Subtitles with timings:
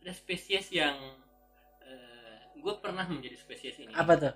[0.00, 0.96] ada spesies yang
[2.60, 3.92] gue pernah menjadi spesies ini.
[3.96, 4.34] Apa tuh?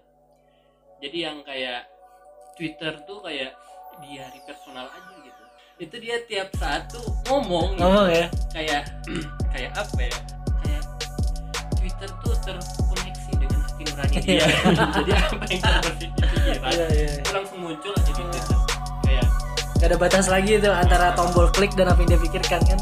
[1.04, 1.84] Jadi yang kayak
[2.56, 3.52] Twitter tuh kayak
[4.00, 5.42] diary personal aja gitu.
[5.76, 7.84] Itu dia tiap saat tuh ngomong gitu.
[7.84, 8.26] ngomong ya?
[8.50, 8.82] Kayak
[9.52, 10.18] kayak apa ya?
[10.64, 10.84] Kayak
[11.76, 14.46] Twitter tuh terkoneksi dengan hati nurani dia.
[14.96, 17.08] Jadi apa yang terbersih di pikiran Iya, iya.
[17.20, 18.58] itu langsung muncul aja di Twitter.
[19.04, 19.26] Kayak
[19.80, 22.80] gak ada batas lagi tuh antara tombol klik dan apa yang dia pikirkan kan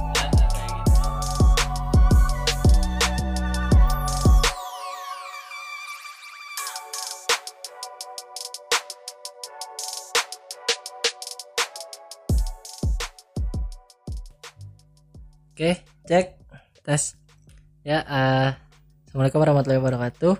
[15.62, 15.78] oke
[16.10, 16.26] cek.
[16.82, 17.14] Tes.
[17.86, 18.50] Ya eh
[19.06, 20.34] assalamualaikum warahmatullahi wabarakatuh.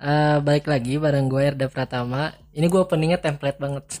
[0.00, 2.32] Eh, balik lagi bareng gue Erda Pratama.
[2.56, 4.00] Ini gue openingnya template banget.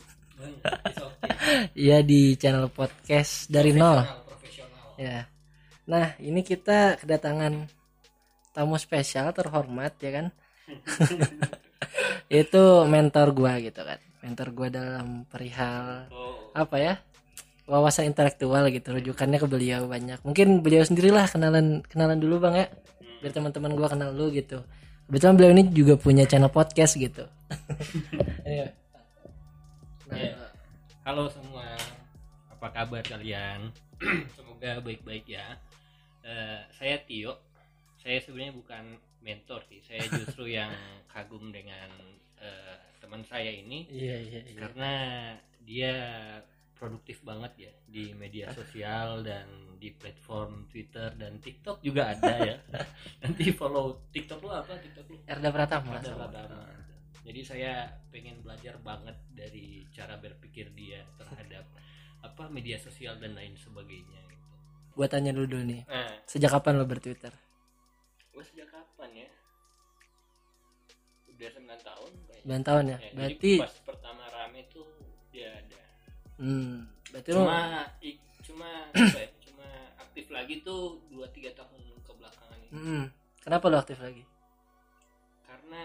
[0.96, 1.28] okay.
[1.76, 4.00] Iya di channel podcast dari nol.
[4.96, 5.28] ya.
[5.92, 7.68] Nah ini kita kedatangan
[8.56, 10.26] tamu spesial terhormat ya kan?
[12.32, 14.00] Itu mentor gua gitu kan.
[14.24, 16.48] Mentor gua dalam perihal oh.
[16.56, 16.96] apa ya
[17.66, 22.66] wawasan intelektual gitu rujukannya ke beliau banyak mungkin beliau sendirilah kenalan kenalan dulu bang ya
[23.22, 24.62] biar teman-teman gua kenal lu gitu
[25.06, 27.24] kebetulan beliau ini juga punya channel podcast gitu.
[30.06, 30.38] Nah.
[31.02, 31.66] Halo semua,
[32.46, 33.74] apa kabar kalian?
[34.38, 35.58] Semoga baik-baik ya.
[36.22, 37.42] Eh, saya Tio.
[37.98, 38.94] Saya sebenarnya bukan
[39.26, 39.82] mentor sih.
[39.82, 40.70] Saya justru yang
[41.10, 41.90] kagum dengan
[42.38, 44.92] eh, teman saya ini iya iya iya karena
[45.62, 45.94] dia
[46.76, 52.56] produktif banget ya di media sosial dan di platform Twitter dan TikTok juga ada ya.
[53.24, 54.76] Nanti follow TikTok lu apa?
[54.76, 55.16] TikTok lu?
[55.24, 56.64] Erda Pratama Ada Pratama.
[57.26, 61.64] Jadi saya pengen belajar banget dari cara berpikir dia terhadap
[62.26, 64.46] apa media sosial dan lain sebagainya gitu.
[64.96, 67.30] gua tanya dulu dulu nih Nah, sejak kapan lo bertwitter
[68.32, 69.30] gue sejak kapan ya?
[71.30, 72.56] Udah 9 tahun kayaknya.
[72.60, 74.22] 9 tahun ya Ya, berarti pas pertama
[76.36, 77.58] hmm berarti lo Cuma
[78.04, 79.28] i- cuma apa ya?
[79.44, 79.66] Cuma
[79.98, 82.70] aktif lagi tuh 2 3 tahun ke belakangan ini.
[82.72, 83.04] hmm,
[83.44, 84.22] kenapa lo aktif lagi?
[85.46, 85.84] Karena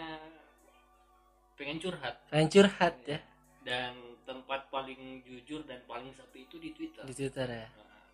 [1.57, 2.15] pengen curhat.
[2.31, 3.19] Pengen curhat ya.
[3.61, 3.93] Dan
[4.25, 7.03] tempat paling jujur dan paling sepi itu di Twitter.
[7.05, 7.67] di twitter ya?
[7.77, 8.05] Nah,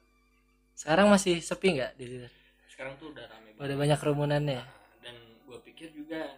[0.76, 2.34] sekarang masih sepi nggak di twitter?
[2.68, 4.66] Sekarang tuh udah rame udah banyak kerumunannya ya?
[4.66, 4.70] Nah,
[5.02, 5.16] dan
[5.48, 6.36] gue pikir juga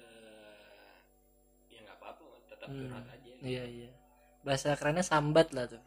[0.00, 0.94] eh,
[1.70, 3.32] ya nggak apa-apa tetap Hmm, curhat aja.
[3.44, 3.90] iya iya
[4.42, 5.82] bahasa kerennya sambat lah tuh.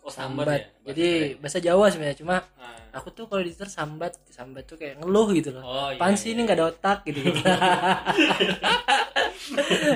[0.00, 0.64] Oh sambat, sambat, ya?
[0.68, 1.40] Bahasa jadi keren.
[1.40, 5.28] bahasa Jawa sebenarnya cuma Nah, aku tuh kalau di twitter sambat sambat tuh kayak ngeluh
[5.32, 5.62] gitu loh.
[5.62, 7.40] Oh iya, apaan sih iya, ini nggak ada otak gitu gitu.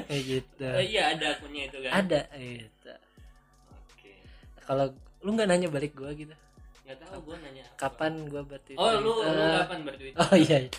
[0.08, 0.66] Kayak gitu.
[0.66, 1.90] Eh, iya ada akunnya itu kan?
[1.94, 2.92] Ada gitu.
[3.86, 4.12] Oke.
[4.62, 4.86] Kalau
[5.20, 6.34] lu nggak nanya balik gua gitu?
[6.84, 7.76] Nggak tahu gue nanya apa.
[7.78, 8.80] kapan gua bertwitter?
[8.80, 10.70] Oh lu lu Eh, kapan bertweet oh iya, iya.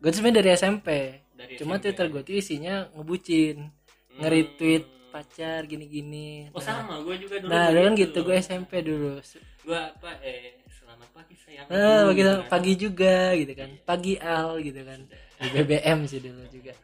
[0.00, 0.88] gue sebenarnya dari SMP
[1.32, 1.82] dari cuma SMP?
[1.82, 4.20] twitter gue tuh isinya ngebucin Hmm.
[4.20, 6.50] nge-retweet pacar gini-gini.
[6.50, 8.18] Oh sama gue juga dulu nah dulu kan gitu.
[8.20, 9.22] gue SMP dulu.
[9.62, 11.66] Gue apa eh selamat pagi sayang.
[11.66, 12.48] Nah pagi, Gitu kan.
[12.50, 13.70] pagi juga gitu kan.
[13.84, 15.00] Pagi al gitu kan.
[15.38, 16.74] Di BBM sih dulu juga.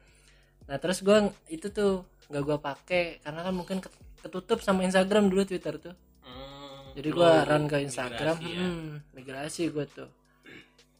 [0.64, 1.18] Nah terus gue
[1.48, 5.94] itu tuh nggak gue pakai karena kan mungkin ket- ketutup sama Instagram dulu Twitter tuh.
[6.22, 8.62] Hmm, jadi gue run ke Instagram migrasi ya.
[8.62, 10.10] hmm, migrasi gue tuh.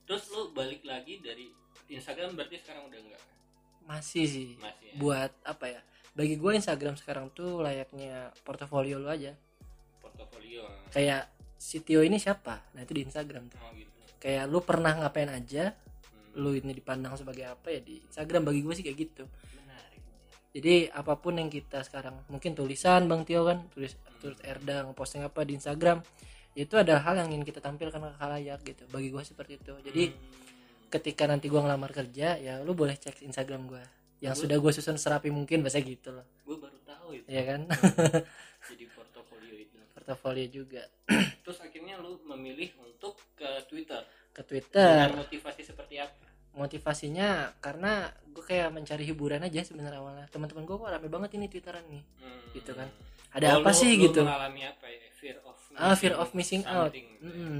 [0.02, 1.46] Terus lu balik lagi dari
[1.86, 3.22] Instagram berarti sekarang udah enggak
[3.80, 4.48] masih sih.
[4.56, 4.94] Masih ya?
[4.96, 5.80] buat apa ya
[6.10, 9.32] bagi gue Instagram sekarang tuh layaknya portofolio lu aja.
[10.02, 10.66] Portofolio.
[10.90, 12.60] Kayak si Tio ini siapa?
[12.74, 13.60] Nah itu di Instagram tuh.
[13.62, 13.90] Oh gitu.
[14.20, 18.42] Kayak lu pernah ngapain aja Hmm, lu ini dipandang sebagai apa ya di Instagram.
[18.50, 19.24] Bagi gue sih kayak gitu.
[19.56, 20.02] Menarik.
[20.50, 25.24] Jadi apa pun yang kita sekarang mungkin tulisan Bang Tio kan tulis tulis Erda ngeposting
[25.24, 26.02] apa di Instagram
[26.58, 28.82] itu ada hal yang ingin kita tampilkan ke khalayak gitu.
[28.90, 29.72] Bagi gue seperti itu.
[29.86, 30.18] Jadi Hmm.
[30.90, 33.78] ketika nanti gua ngelamar kerja ya lu boleh cek Instagram gua
[34.20, 37.26] yang sudah gue susun serapi mungkin bahasa gitu loh gue baru tahu itu.
[37.26, 37.60] Ya kan?
[38.70, 39.76] Jadi portofolio itu.
[39.90, 40.82] Portofolio juga.
[41.40, 44.02] Terus akhirnya lu memilih untuk ke Twitter.
[44.30, 45.08] Ke Twitter.
[45.08, 46.26] Dengan motivasi seperti apa?
[46.52, 47.28] Motivasinya
[47.58, 50.26] karena gue kayak mencari hiburan aja sebenarnya awalnya.
[50.28, 52.02] Teman-teman gue kok rame banget ini twitteran nih.
[52.18, 52.42] Hmm.
[52.52, 52.88] Gitu kan.
[53.30, 54.20] ada Oh, apa lu- sih lu gitu?
[54.22, 54.98] mengalami apa ya?
[55.14, 56.90] Fear of ah fear of missing out.
[56.90, 57.08] something.
[57.20, 57.58] Mm-mm.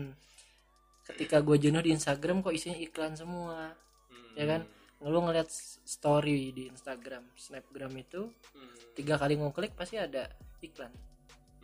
[1.07, 3.75] ketika gue jenuh di Instagram kok isinya iklan semua.
[4.07, 4.35] Hmm.
[4.35, 4.61] ya kan?
[5.01, 5.49] Lu ngeliat
[5.81, 8.75] story di Instagram snapgram itu Hmm.
[8.93, 10.29] tiga kali ngeklik pasti ada
[10.61, 10.93] iklan.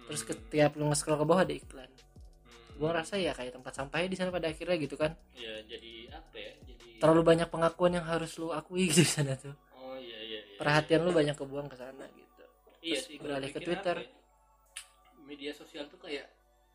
[0.07, 0.29] Terus Hmm.
[0.33, 1.91] setiap lu nge-scroll ke bawah ada iklan.
[1.91, 2.77] Hmm.
[2.77, 5.13] gue ngerasa ya kayak tempat sampahnya di sana pada akhirnya gitu kan.
[5.33, 9.33] Ya jadi apa ya jadi terlalu banyak pengakuan yang harus lu akui gitu di sana
[9.33, 9.53] tuh.
[9.75, 10.57] Oh iya iya, iya.
[10.57, 12.45] Perhatian lu banyak kebuang ke sana gitu.
[12.81, 13.97] Iya terus sih beralih ke Twitter.
[13.97, 14.09] ya,
[15.21, 16.29] media sosial tuh kayak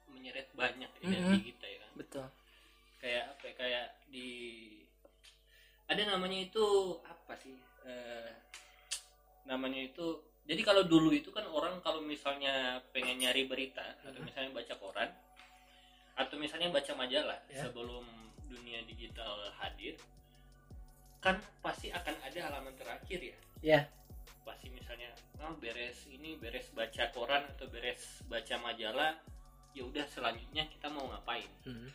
[0.10, 1.90] menyeret banyak energi kita ya kan.
[1.96, 2.25] Betul.
[3.00, 4.28] Kayak apa ya, kayak di
[5.92, 6.66] ada namanya itu
[7.04, 8.30] apa sih Eh,
[9.44, 10.06] namanya itu
[10.46, 15.10] jadi kalau dulu itu kan orang kalau misalnya pengen nyari berita atau misalnya baca koran
[16.14, 17.66] atau misalnya baca majalah Ya.
[17.66, 18.06] sebelum
[18.46, 19.98] dunia digital hadir
[21.20, 23.80] kan pasti akan ada halaman terakhir ya ya
[24.42, 25.10] pasti misalnya
[25.40, 29.18] oh, beres ini beres baca koran atau beres baca majalah
[29.72, 31.90] ya udah selanjutnya kita mau ngapain Hmm.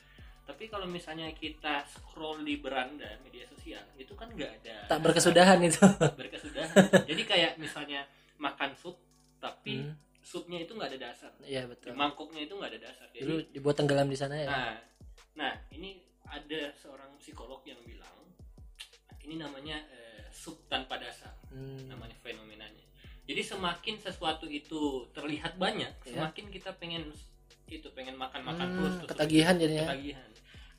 [0.46, 5.58] Tapi kalau misalnya kita scroll di beranda media sosial itu kan nggak ada tak berkesudahan
[5.60, 5.82] itu
[6.22, 8.06] berkesudahan jadi kayak misalnya
[8.38, 8.96] makan sup
[9.36, 9.94] tapi Hmm.
[10.22, 13.38] supnya itu nggak ada dasar iya di betul mangkoknya itu nggak ada dasar jadi dulu
[13.50, 14.74] dibuat tenggelam di sana ya nah
[15.36, 18.14] nah ini ada seorang psikolog yang bilang
[19.22, 21.88] ini namanya eh, sup tanpa dasar Hmm.
[21.88, 22.84] namanya fenomenanya.
[23.24, 26.10] Jadi semakin sesuatu itu terlihat banyak, Ya.
[26.12, 27.08] semakin kita pengen
[27.66, 30.28] itu pengen makan-makan Hmm, terus, terus ketagihan jadinya ketagihan.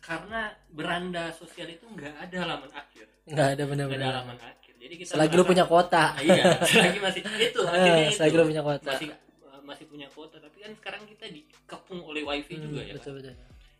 [0.07, 4.73] Karena beranda sosial itu nggak ada halaman akhir, nggak ada benar-benar halaman akhir.
[4.77, 8.15] Jadi kita selagi lu merasa- punya kuota Ah, iya, selagi masih itu akhirnya Eh, itu
[8.15, 9.07] selagi lu punya kuota masih
[9.61, 12.93] masih punya kuota, tapi kan sekarang kita dikepung oleh wifi Hmm, juga ya.
[12.95, 13.33] Betul betul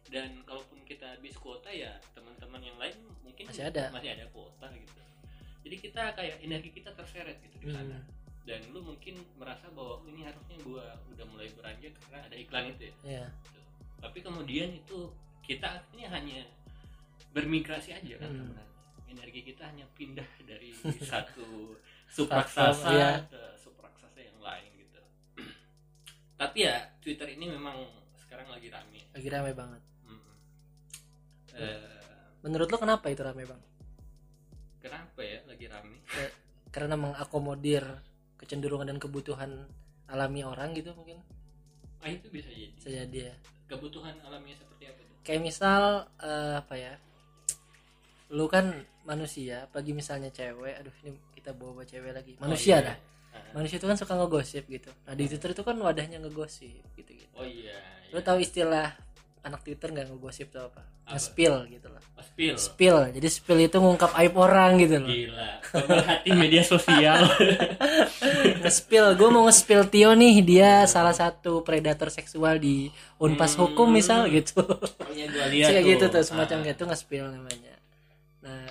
[0.08, 2.92] Dan kalaupun kita habis kuota ya teman-teman yang lain
[3.22, 3.88] mungkin Masih ada.
[3.90, 5.00] masih ada kuota gitu.
[5.64, 8.16] Jadi kita kayak energi kita terseret gitu di sana Hmm.
[8.44, 12.84] dan lu mungkin merasa bahwa ini harusnya gua udah mulai beranjak karena ada iklan itu
[12.84, 13.26] ya ya
[13.98, 15.12] tapi kemudian itu
[15.48, 16.40] kita akhirnya hanya
[17.32, 18.52] bermigrasi aja kan Hmm.
[18.52, 18.76] sebenarnya.
[19.08, 20.76] Energi kita hanya pindah dari
[21.12, 21.80] satu
[22.12, 23.12] supraksasa iya.
[23.24, 25.00] ke supraksasa yang lain gitu.
[26.42, 27.88] Tapi ya Twitter ini memang
[28.20, 29.00] sekarang lagi rame.
[29.16, 29.82] Lagi rame banget.
[30.04, 30.20] Mm.
[31.56, 33.62] Eh, menurut lu kenapa itu rame bang?
[34.84, 35.98] Kenapa ya lagi rame?
[36.70, 37.84] Karena mengakomodir
[38.38, 39.66] kecenderungan dan kebutuhan
[40.12, 41.24] alami orang gitu mungkin?
[42.04, 42.76] Ah itu bisa jadi.
[42.76, 43.36] Bisa jadi ya.
[43.68, 46.94] Kebutuhan alaminya seperti apa kayak misal eh, apa ya
[48.32, 48.72] lu kan
[49.04, 52.88] manusia apalagi misalnya cewek aduh ini kita bawa bawa cewek lagi manusia Oh, iya.
[52.92, 52.98] dah
[53.28, 53.44] Ah.
[53.54, 57.28] manusia itu kan suka ngegosip gitu nah di twitter itu kan wadahnya ngegosip gitu gitu
[57.38, 57.76] oh iya,
[58.10, 58.26] lu iya.
[58.26, 58.96] tahu istilah
[59.48, 61.14] anak twitter nggak ngegosip tuh apa Apa?
[61.14, 65.50] nge-spill gitu loh Oh, spill spill jadi spill itu ngungkap aib orang gitu loh Gila,
[65.64, 67.30] pemerhati media sosial.
[68.64, 73.68] nge-spill gue mau nge-spill Tio nih dia salah satu predator seksual di unpas Hmm.
[73.68, 76.26] hukum misal gitu Oh iya, gua lihat kayak gitu tuh Ah.
[76.26, 77.76] semacam gitu nge-spill namanya
[78.40, 78.66] nah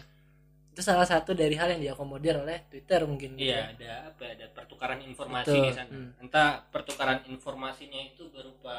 [0.68, 3.48] itu salah satu dari hal yang diakomodir oleh Twitter mungkin gitu.
[3.48, 4.28] Iya, ada apa?
[4.28, 5.88] Ada pertukaran informasi Betul, di sana.
[5.88, 6.10] hmm.
[6.20, 8.76] Entah pertukaran informasinya itu berupa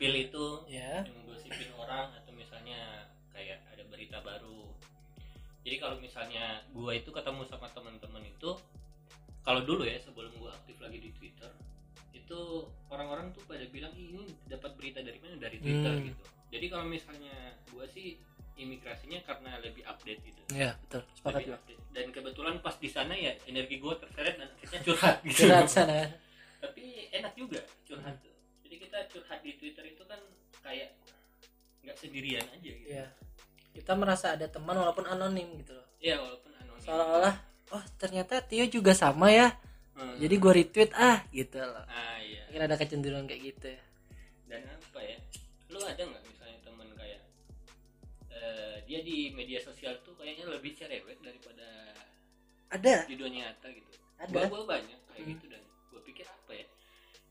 [0.00, 3.04] spill itu ya yang menggosipin orang atau misalnya
[3.36, 4.64] kayak ada berita baru.
[5.60, 8.56] Jadi kalau misalnya gua itu ketemu sama teman-teman itu
[9.44, 11.52] kalau dulu ya sebelum gua aktif lagi di Twitter
[12.16, 12.40] itu
[12.88, 16.08] orang-orang tuh pada bilang "Ih, ini dapat berita dari mana dari Twitter Hmm.
[16.08, 16.22] gitu.
[16.48, 17.36] Jadi kalau misalnya
[17.68, 18.16] gua sih
[18.56, 20.40] imigrasinya karena lebih update gitu.
[20.50, 21.80] ya betul sepakat Lebih update.
[21.92, 25.44] Dan kebetulan pas di sana ya energi gue terseret dan akhirnya curhat gitu.
[25.44, 26.08] curhat sana
[26.60, 28.16] Tapi enak juga curhat
[29.40, 30.20] di Twitter itu kan
[30.60, 30.92] kayak
[31.80, 32.88] nggak sendirian aja gitu.
[32.88, 33.06] ya
[33.70, 36.80] kita merasa ada teman walaupun anonim gitu loh Ya walaupun anonim.
[36.80, 37.36] seolah-olah
[37.70, 39.56] oh ternyata Tio juga sama ya
[39.90, 40.16] Hmm.
[40.16, 42.48] jadi gue retweet ah gitu loh ah iya.
[42.48, 43.82] mungkin ada kecenderungan kayak gitu ya
[44.48, 45.16] Dan apa ya?
[45.68, 47.20] Lu ada nggak misalnya temen kayak
[48.30, 51.92] eh, dia di media sosial tuh kayaknya lebih cerewet daripada
[52.68, 53.92] ada di dunia nyata gitu.
[54.16, 55.30] ada Gua, gua banyak kayak Hmm.
[55.30, 55.59] gitu dan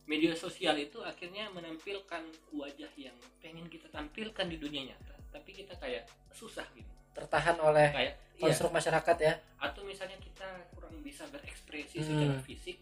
[0.10, 3.14] media sosial itu akhirnya menampilkan wajah yang
[3.46, 5.14] pengen kita tampilkan di dunia nyata.
[5.30, 6.90] Tapi kita kayak susah gitu.
[7.14, 8.42] Tertahan oleh kayak iya.
[8.42, 9.34] konstruk masyarakat ya.
[9.62, 12.08] Atau misalnya kita kurang bisa berekspresi Hmm.
[12.10, 12.78] secara fisik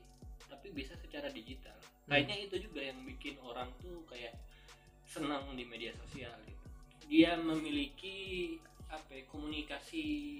[0.47, 1.75] tapi bisa secara digital.
[2.07, 2.15] Hmm.
[2.15, 4.31] kayaknya itu juga yang bikin orang tuh kayak
[5.03, 6.63] senang di media sosial gitu.
[7.11, 8.55] Dia memiliki
[8.87, 10.39] apa ya, komunikasi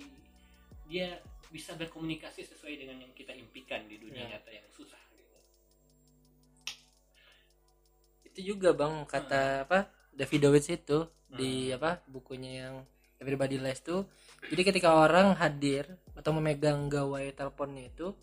[0.88, 1.20] dia
[1.52, 4.40] bisa berkomunikasi sesuai dengan yang kita impikan di dunia Ya.
[4.40, 5.00] nyata yang susah
[8.38, 11.82] itu juga bang kata apa Davidowitz itu di Hmm.
[11.82, 12.76] apa bukunya yang
[13.18, 14.06] Everybody Lies tuh
[14.46, 18.14] jadi ketika orang hadir atau memegang gawai teleponnya itu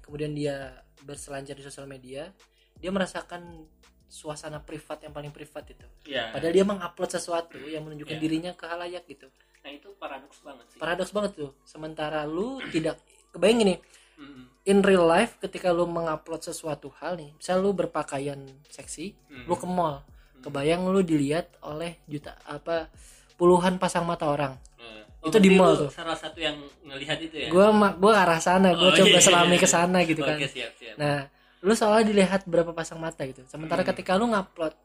[0.00, 0.70] kemudian dia
[1.02, 2.30] berselancar di sosial media
[2.78, 3.66] dia merasakan
[4.06, 5.82] suasana privat yang paling privat itu.
[6.06, 8.22] Ya padahal dia mengupload sesuatu yang menunjukkan Ya.
[8.22, 9.26] dirinya ke halayak gitu.
[9.66, 10.78] Nah itu paradoks banget sih.
[10.78, 11.50] Paradoks banget tuh.
[11.66, 13.02] Sementara lu tidak
[13.34, 13.74] kebayang gini
[14.16, 14.44] Mm-mm.
[14.64, 19.44] in real life ketika lu mengupload sesuatu hal nih misal lu berpakaian seksi Mm.
[19.44, 20.42] lu ke mall Mm.
[20.42, 22.88] kebayang lu dilihat oleh juta apa
[23.34, 25.90] puluhan pasang mata orang Nah, itu di mall tuh.
[25.90, 29.22] salah satu yang ngelihat itu ya gua ma- gua arah sana gua Oh, coba iya,
[29.22, 31.26] selami iya, ke sana gitu kan siap siap nah
[31.58, 33.90] lu soalnya dilihat berapa pasang mata gitu sementara Hmm.
[33.90, 34.76] ketika lu ngupload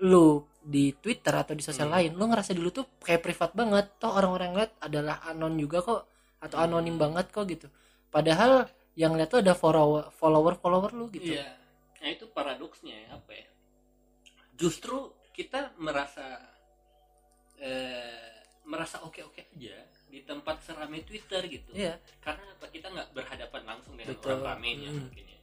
[0.00, 0.26] lu
[0.60, 1.96] di Twitter atau di sosial Hmm.
[1.98, 6.02] lain lu ngerasa dulu tuh kayak privat banget toh orang-orang lihat adalah anon juga kok
[6.38, 6.64] atau Hmm.
[6.70, 7.68] anonim banget kok gitu
[8.10, 11.46] padahal yang lihat tuh ada follower follower follower lu gitu Iya.
[12.00, 13.48] Nah itu paradoksnya ya, apa ya?
[14.54, 16.42] Justru kita merasa
[17.60, 19.76] eh, merasa oke-oke aja
[20.08, 21.70] di tempat seramai Twitter gitu.
[21.72, 21.96] Iya.
[22.18, 22.66] Karena apa?
[22.68, 24.36] Kita nggak berhadapan langsung dengan Betul.
[24.36, 25.00] orang ramenya Hmm.
[25.06, 25.40] mungkin ya.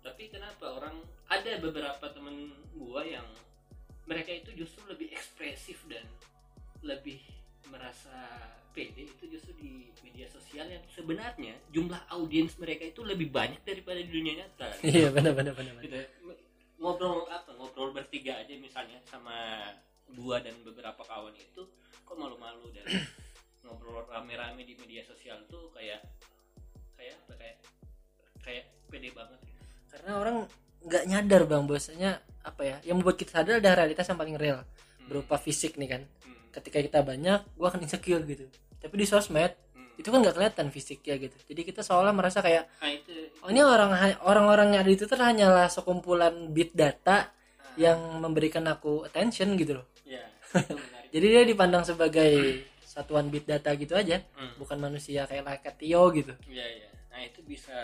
[0.00, 0.96] Tapi kenapa orang
[1.28, 3.26] ada beberapa temen gua yang
[4.08, 6.02] mereka itu justru lebih ekspresif dan
[6.80, 7.20] lebih
[7.70, 8.14] merasa
[8.70, 13.98] pede itu justru di media sosial yang sebenarnya jumlah audiens mereka itu lebih banyak daripada
[13.98, 14.68] di dunia nyata.
[14.86, 16.06] iya benar benar benar gitu ya.
[16.78, 19.62] ngobrol apa ngobrol bertiga aja misalnya sama
[20.14, 21.62] gua dan beberapa kawan itu
[22.06, 22.86] kok malu-malu dan
[23.66, 26.02] ngobrol rame-rame di media sosial tuh kayak
[26.98, 27.56] kayak apa kayak
[28.42, 29.62] kayak pede banget gitu.
[29.94, 30.36] karena orang
[30.80, 32.10] nggak nyadar bang bahwasanya
[32.40, 34.60] apa ya yang membuat kita sadar adalah realitas yang paling real
[35.00, 38.46] Hmm, berupa fisik nih kan hmm, ketika kita banyak gua akan insecure gitu.
[38.80, 40.00] Tapi di sosmed hmm.
[40.00, 41.36] itu kan nggak kelihatan fisiknya gitu.
[41.50, 43.90] Jadi kita seolah merasa kayak nah itu, oh ini orang
[44.26, 49.80] orang-orang yang ada di Twitter hanyalah sekumpulan bit data ah, yang memberikan aku attention gitu
[49.80, 49.86] loh.
[50.04, 50.26] Ya
[51.10, 55.70] itu jadi dia dipandang sebagai satuan bit data gitu aja Hmm, bukan manusia kayak Laka
[55.78, 56.34] Tio gitu.
[56.50, 56.88] Iya iya.
[57.10, 57.74] Nah itu bisa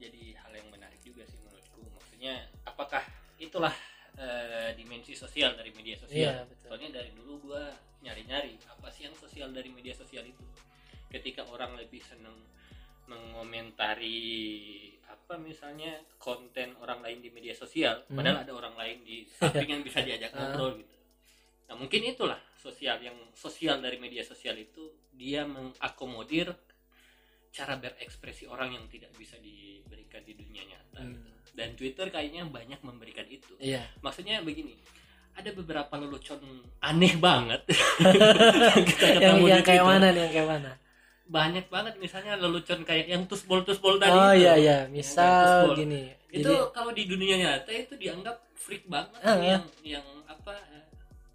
[0.00, 1.84] jadi hal yang menarik juga sih menurutku.
[1.92, 3.04] Maksudnya apakah
[3.36, 3.72] itulah
[4.16, 6.66] eh, dimensi sosial dari media Iya, sosial betul.
[6.72, 7.64] soalnya dari dulu gua
[8.00, 10.44] nyari-nyari apa sih yang sosial dari media sosial itu
[11.08, 12.36] ketika orang lebih seneng
[13.04, 14.16] mengomentari
[15.04, 18.16] apa misalnya konten orang lain di media sosial Hmm.
[18.16, 20.38] padahal ada orang lain di samping yang bisa diajak Ah.
[20.46, 20.96] ngobrol gitu
[21.64, 26.50] nah mungkin itulah sosial yang sosial dari media sosial itu dia mengakomodir
[27.50, 31.14] cara berekspresi orang yang tidak bisa diberikan di dunia nyata Hmm.
[31.14, 31.30] gitu.
[31.52, 34.78] dan Twitter kayaknya banyak memberikan itu iya maksudnya begini
[35.36, 36.40] ada beberapa lelucon
[36.84, 37.64] aneh banget.
[38.88, 40.70] Kita yang ketemu yang kayak mana nih yang kayak mana?
[41.30, 44.44] Banyak banget misalnya lelucon kayak yang tusbol tusbol tadi oh itu.
[44.44, 44.78] iya iya.
[44.90, 46.12] Misal gini.
[46.28, 49.20] Itu jadi kalau di dunia nyata itu dianggap freak banget.
[49.24, 50.52] Ah, yang yang apa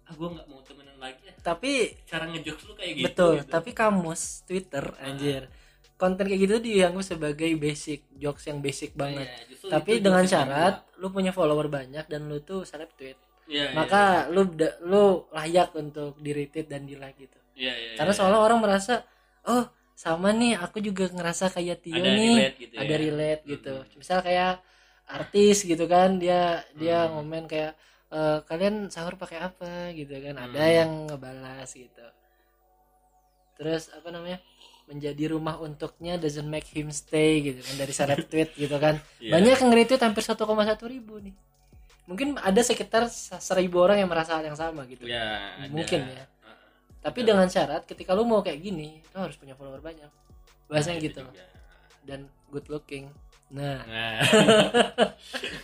[0.06, 1.34] ah gue nggak mau temenan lagi ya.
[1.42, 3.50] Tapi cara ngejokes lu kayak gitu betul gitu.
[3.50, 5.50] tapi kamus Twitter anjir.
[5.96, 9.26] Konten kayak gitu dianggap sebagai basic jokes yang basic banget.
[9.50, 13.54] Justru tapi dengan syarat lu punya follower banyak dan lu tuh seleb tweet gua.
[13.54, 17.90] Iya, maka lu da- lu layak untuk di retweet dan di like gitu iya, iya,
[17.94, 18.18] karena iya.
[18.18, 19.06] seolah orang merasa
[19.44, 22.98] oh sama nih aku juga ngerasa kayak Tio Ada nih relate gitu ada ya.
[23.00, 23.96] relate gitu Mm-mm.
[23.96, 24.52] misal kayak
[25.06, 26.40] artis gitu kan dia
[26.74, 27.22] dia Hmm.
[27.22, 27.72] ngomen kayak
[28.08, 30.76] "Eh, kalian sahur pakai apa gitu kan ada Hmm.
[30.76, 32.06] yang ngebalas gitu
[33.56, 34.38] terus apa namanya
[34.86, 39.32] menjadi rumah untuknya doesn't make him stay gitu kan dari seleb tweet gitu kan Iya.
[39.32, 40.36] banyak yang retweet hampir 1,1
[40.84, 41.34] ribu nih
[42.06, 43.10] mungkin ada sekitar
[43.42, 45.06] seribu orang yang merasa hal yang sama gitu.
[45.06, 45.70] Ya ada.
[45.70, 46.24] mungkin ya.
[46.46, 46.54] Ah,
[47.02, 47.28] tapi Betul.
[47.34, 50.08] dengan syarat ketika lu mau kayak gini lu harus punya follower banyak.
[50.70, 51.20] Bahasanya nah, itu gitu.
[51.26, 51.44] juga.
[52.06, 52.20] dan
[52.54, 53.10] good looking.
[53.50, 53.82] Nah.
[53.86, 54.18] Nah.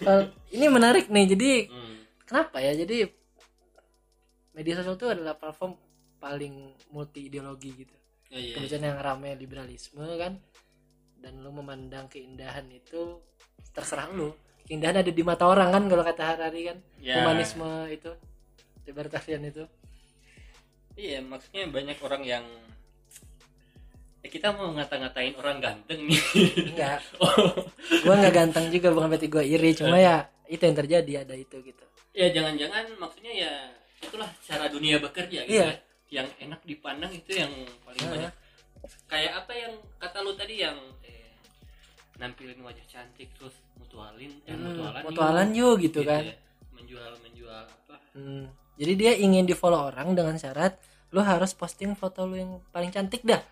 [0.54, 2.26] Ini menarik nih jadi hmm.
[2.26, 2.74] kenapa ya?
[2.74, 3.06] Jadi
[4.52, 5.78] media sosial itu adalah platform
[6.18, 7.96] paling multi ideologi gitu.
[8.32, 8.54] Oh, iya, iya.
[8.56, 10.40] kebetulan yang ramai liberalisme kan
[11.20, 13.20] dan lu memandang keindahan itu
[13.70, 14.32] terserah lu
[14.64, 17.18] keindahan ada di mata orang kan kalau kata Harari kan Ya.
[17.18, 18.10] humanisme itu
[18.84, 19.64] libertarian itu
[20.92, 22.44] Iya, maksudnya banyak orang yang
[24.22, 26.20] ya kita mau ngata-ngatain orang ganteng nih.
[26.68, 27.66] enggak oh,
[28.02, 31.56] gua nggak ganteng juga bukan berarti gua iri cuma ya itu yang terjadi ada itu
[31.58, 33.52] gitu ya jangan-jangan maksudnya ya
[33.98, 35.66] itulah cara dunia bekerja gitu Iya.
[35.66, 35.76] ya.
[36.12, 37.48] Yang enak dipandang itu yang
[37.82, 38.12] paling Heeh.
[38.12, 38.32] banyak.
[39.06, 41.21] Kayak apa yang kata lu tadi yang eh,
[42.22, 46.36] nampilin wajah cantik terus mutualin eh, Hmm, mutualan mutualan yuk gitu, kan ya.
[46.70, 47.96] Menjual menjual apa?
[48.14, 50.78] Hmm, jadi dia ingin di follow orang dengan syarat
[51.10, 53.42] lu harus posting foto lu yang paling cantik dah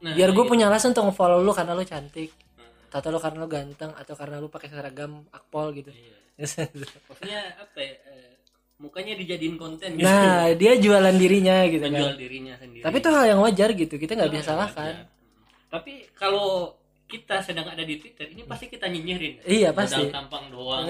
[0.00, 0.50] Nah, biar gue gitu.
[0.50, 4.14] punya alasan untuk follow lu karena lu cantik Hmm, atau lu karena lu ganteng atau
[4.14, 6.16] karena lu pakai seragam akpol gitu iya.
[7.08, 7.94] Maksudnya apa ya?
[8.04, 8.32] eh,
[8.76, 10.02] mukanya dijadiin konten gitu.
[10.02, 12.82] nah dia jualan dirinya gitu menjual kan dirinya sendiri.
[12.82, 15.12] tapi itu hal yang wajar gitu kita nggak bisa salahkan wajar.
[15.70, 16.74] Tapi kalau
[17.14, 19.38] kita sedang ada di Twitter, ini pasti kita nyinyirin.
[19.42, 20.02] Iya, Modal pasti.
[20.10, 20.84] tampang doang.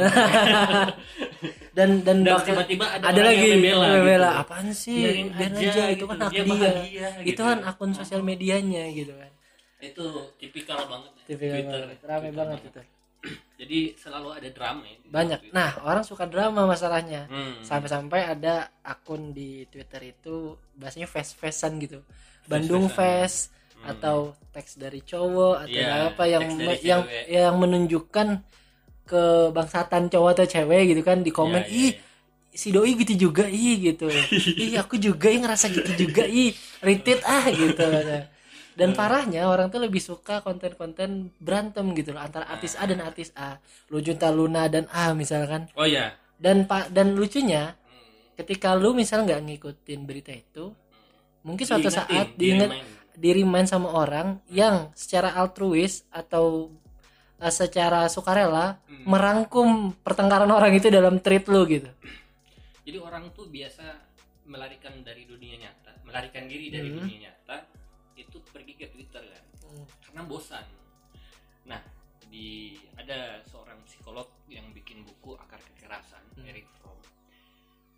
[1.76, 4.40] dan dan tiba-tiba ada, ada lagi yang membela, membela gitu.
[4.40, 6.04] apaan sih Biarin biar aja, aja, itu gitu.
[6.07, 6.73] kan hak Dia bahagia,
[7.11, 7.69] itu gitu kan ya.
[7.69, 9.31] akun sosial medianya gitu kan
[9.78, 10.04] Itu
[10.35, 11.11] tipikal banget.
[11.12, 11.81] ya, Tipikal Twitter.
[11.83, 11.99] banget.
[12.00, 12.81] rame Twitter banget itu
[13.54, 14.97] Jadi selalu ada drama ya.
[15.04, 15.54] banyak Twitter.
[15.54, 17.59] nah orang suka drama masalahnya Hmm.
[17.61, 20.37] sampai-sampai ada akun di Twitter itu
[20.75, 22.00] bahasanya face-facean gitu
[22.45, 22.87] Bandung.
[22.88, 23.49] Face
[23.85, 23.93] Hmm.
[23.93, 24.17] atau
[24.50, 27.25] teks dari cowok atau Iya, apa yang dari yang cewek.
[27.29, 28.29] yang menunjukkan
[29.05, 31.93] kebangsatan cowok atau cewek gitu kan di komen Iya, iya, ih
[32.55, 34.07] si doi gitu juga ih gitu.
[34.64, 37.85] Ih aku juga ih ngerasa gitu juga ih retweet ah gitu.
[38.75, 43.31] Dan parahnya orang tuh lebih suka konten-konten berantem gitu loh antara artis A dan artis
[43.35, 43.59] A.
[43.91, 45.67] Lu Junta Luna dan A misalkan.
[45.75, 47.79] Oh ya dan pak dan lucunya
[48.35, 50.75] ketika lu misalnya nggak ngikutin berita itu
[51.47, 52.75] mungkin suatu saat diingat
[53.14, 56.71] di remind sama orang yang secara altruis atau
[57.38, 59.06] uh, secara sukarela Hmm.
[59.06, 59.68] merangkum
[60.00, 61.90] pertengkaran orang itu dalam tweet lu gitu
[62.87, 63.85] jadi orang tuh biasa
[64.49, 67.04] melarikan dari dunia nyata melarikan diri dari Hmm.
[67.04, 67.56] dunia nyata
[68.14, 69.44] itu pergi ke Twitter kan
[70.06, 70.66] karena bosan
[71.64, 71.80] nah
[72.28, 76.47] di ada seorang psikolog yang bikin buku akar kekerasan Hmm.
[76.50, 76.99] Eric Fromm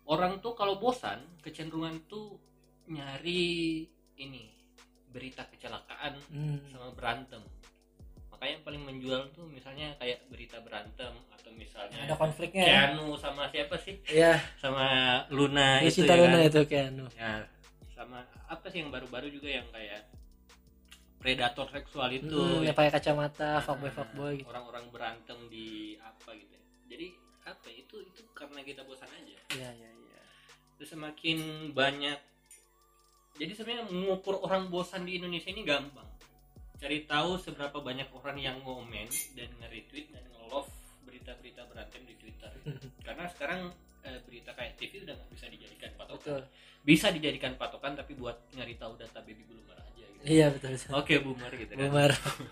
[0.07, 2.37] orang tuh kalau bosan kecenderungan tuh
[2.87, 3.83] nyari
[4.17, 4.56] ini
[5.17, 6.61] berita kecelakaan Hmm.
[6.69, 7.41] sama berantem
[8.29, 13.17] makanya yang paling menjual tuh misalnya kayak berita berantem atau misalnya ada konfliknya ya Keanu
[13.17, 14.85] sama siapa sih ya sama
[15.29, 16.45] Luna lu itu cinta ya Luna kan?
[16.45, 17.33] itu kayak anu ya
[17.89, 20.05] sama apa sih yang baru-baru juga yang kayak
[21.17, 22.71] predator seksual itu Hmm, ya.
[22.71, 25.67] pakai kacamata Nah, fuckboy fuckboy gitu orang-orang berantem di
[25.99, 26.61] apa gitu ya.
[26.87, 27.07] jadi
[27.43, 30.21] apa ya, itu itu karena kita bosan aja iya iya iya
[30.77, 31.39] terus semakin
[31.73, 32.19] banyak
[33.37, 36.09] jadi sebenarnya mengukur orang bosan di Indonesia ini gampang.
[36.77, 40.69] Cari tahu seberapa banyak orang yang ngomen dan nge-retweet dan nge-love
[41.05, 42.49] berita-berita berantem di Twitter.
[43.05, 43.73] Karena sekarang
[44.05, 46.41] eh, berita kayak TV udah nggak bisa dijadikan patokan.
[46.41, 46.41] Betul.
[46.85, 50.23] Bisa dijadikan patokan tapi buat nyari tahu data baby boomer aja gitu.
[50.25, 50.91] Iya betul betul.
[50.97, 51.79] Oke boomer gitu kan.
[51.81, 52.11] Boomer.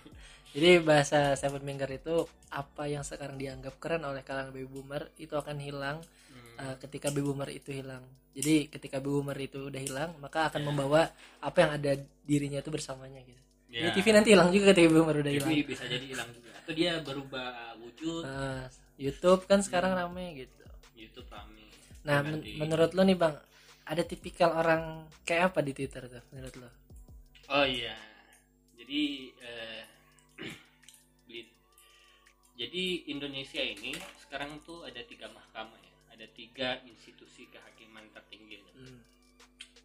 [0.56, 2.16] Jadi bahasa Seven Finger itu
[2.48, 6.00] apa yang sekarang dianggap keren oleh kalangan baby boomer itu akan hilang.
[6.58, 8.04] Uh, ketika baby boomer itu hilang.
[8.36, 11.08] Jadi ketika baby boomer itu udah hilang, maka akan membawa
[11.40, 11.92] apa yang ada
[12.24, 13.42] dirinya itu bersamanya gitu.
[13.70, 15.56] Ya, Jadi TV nanti hilang juga ketika baby boomer udah TV hilang.
[15.68, 17.48] bisa jadi hilang juga atau dia berubah
[17.78, 18.64] wujud Nah,
[18.96, 20.64] YouTube kan sekarang rame gitu.
[20.96, 21.64] YouTube rame
[22.06, 23.36] Nah, men- menurut lo nih Bang,
[23.84, 24.82] ada tipikal orang
[25.22, 26.70] kayak apa di Twitter tuh menurut lo?
[27.48, 27.94] Oh iya,
[28.74, 29.02] jadi
[29.38, 29.82] eh,
[31.26, 31.54] beli-
[32.56, 35.85] jadi Indonesia ini sekarang tuh ada tiga mahkamah ya,
[36.16, 38.64] ada tiga institusi kehakiman tertinggi.
[38.72, 39.04] Hmm,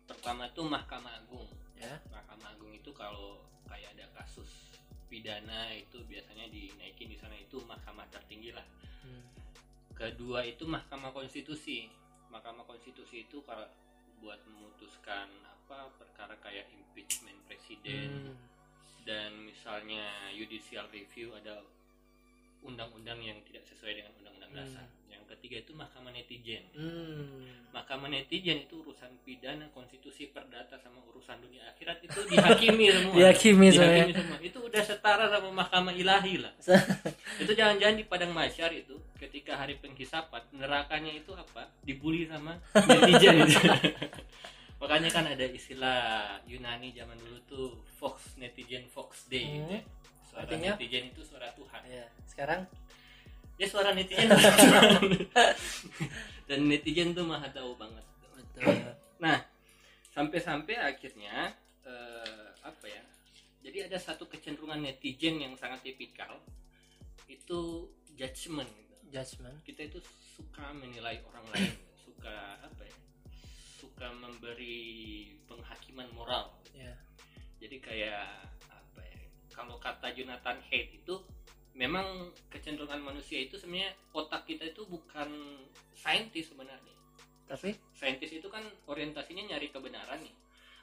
[0.06, 1.50] Pertama tuh Mahkamah Agung.
[1.74, 1.98] ya.
[2.10, 4.70] Mahkamah Agung itu kalau kayak ada kasus
[5.10, 8.62] pidana itu biasanya dinaikin di sana itu mahkamah tertinggi lah.
[9.02, 9.26] Hmm,
[9.94, 11.90] Kedua itu Mahkamah Konstitusi.
[12.30, 13.66] Mahkamah Konstitusi itu kalau
[14.22, 18.36] buat memutuskan apa perkara kayak impeachment presiden hmm,
[19.02, 20.04] dan misalnya
[20.36, 21.64] judicial review ada
[22.62, 24.60] undang-undang yang tidak sesuai dengan undang-undang Hmm.
[24.60, 24.86] dasar.
[25.06, 26.64] Yang ketiga itu mahkamah netizen.
[26.72, 27.70] hmm.
[27.70, 33.14] Mahkamah netizen itu urusan pidana, konstitusi, perdata sama urusan dunia akhirat itu dihakimi semua.
[33.14, 34.18] Dihakimi semua, Dihakimi ya.
[34.18, 34.38] semua.
[34.40, 36.50] Itu udah setara sama mahkamah ilahi lah.
[37.42, 41.70] itu jangan-jangan di padang masyar itu ketika hari penghisapan nerakanya itu apa?
[41.80, 43.46] Dibully sama netizen.
[44.80, 46.00] Makanya kan ada istilah
[46.48, 47.68] Yunani zaman dulu tuh
[48.00, 49.82] Fox netizen Fox Day gitu ya.
[50.30, 50.72] Suara Artinya?
[50.78, 51.80] netizen itu suara Tuhan.
[51.84, 52.64] Ya, sekarang
[53.58, 54.30] Ya suara netizen.
[56.48, 58.02] Dan netizen tuh maha tahu banget.
[58.32, 58.72] betul.
[59.20, 59.44] Nah,
[60.10, 63.02] sampai-sampai akhirnya eh, apa ya?
[63.60, 66.40] Jadi ada satu kecenderungan netizen yang sangat tipikal
[67.28, 68.66] itu judgement.
[68.66, 68.94] gitu.
[69.12, 69.56] Judgment.
[69.62, 70.00] Kita itu
[70.32, 71.72] suka menilai orang lain,
[72.08, 72.96] suka apa ya?
[73.76, 76.48] Suka memberi penghakiman moral.
[76.72, 76.96] Ya.
[77.60, 78.24] Jadi kayak ya?
[79.60, 81.20] Kalau kata Jonathan Haidt itu
[81.76, 82.08] memang
[82.48, 85.28] kecenderungan manusia itu sebenarnya otak kita itu bukan
[85.92, 86.96] saintis sebenarnya
[87.44, 90.32] Tapi saintis itu kan orientasinya nyari kebenaran nih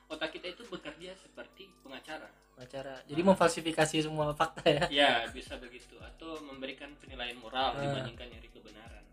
[0.07, 3.01] otak kita itu bekerja seperti pengacara acara.
[3.03, 4.85] Jadi memfalsifikasi semua fakta ya.
[4.89, 7.81] ya bisa begitu atau memberikan penilaian moral Ah.
[7.81, 9.05] dibandingkan nyari kebenaran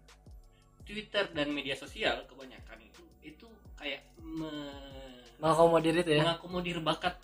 [0.83, 6.20] Twitter dan media sosial kebanyakan itu itu kayak me- Mengakomodir itu ya.
[6.20, 7.16] mengakomodir bakat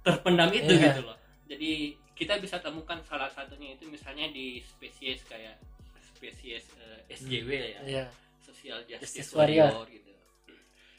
[0.00, 0.92] terpendam itu Iya.
[0.92, 5.56] gitu loh jadi kita bisa temukan salah satunya itu misalnya di spesies kayak
[6.02, 8.04] spesies eh, SJW ya Iya.
[8.40, 9.70] social justice, Justice warrior.
[9.70, 9.86] warrior.
[9.90, 10.12] gitu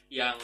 [0.08, 0.38] yang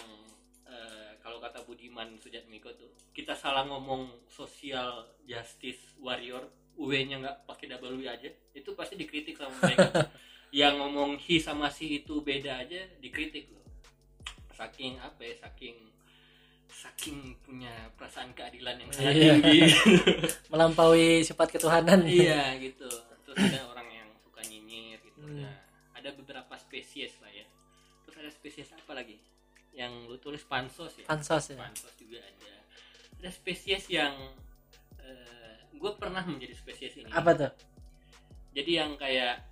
[0.64, 7.70] eh, kalau kata Budiman Sujatmiko tuh kita salah ngomong social justice warrior W-nya nggak pakai
[7.70, 10.10] double W aja itu pasti dikritik sama mereka
[10.50, 13.62] yang ngomong he sama si itu beda aja dikritik loh
[14.50, 15.74] saking apa ya saking
[16.74, 19.32] saking punya perasaan keadilan yang sangat Iya.
[19.36, 19.58] tinggi
[20.52, 22.02] Melampaui sifat ketuhanan.
[22.04, 22.90] iya gitu
[23.22, 25.40] terus ada orang yang suka nyinyir gitu Hmm.
[25.40, 25.56] Nah,
[25.94, 27.46] ada beberapa spesies lah ya
[28.02, 29.16] terus ada spesies apa lagi
[29.72, 31.56] yang lu tulis pansos ya Pansos ya.
[31.56, 32.52] pansos juga ada
[33.16, 34.12] ada spesies yang
[35.74, 37.52] gue pernah menjadi spesies ini Apa tuh?
[38.52, 39.42] jadi yang kayak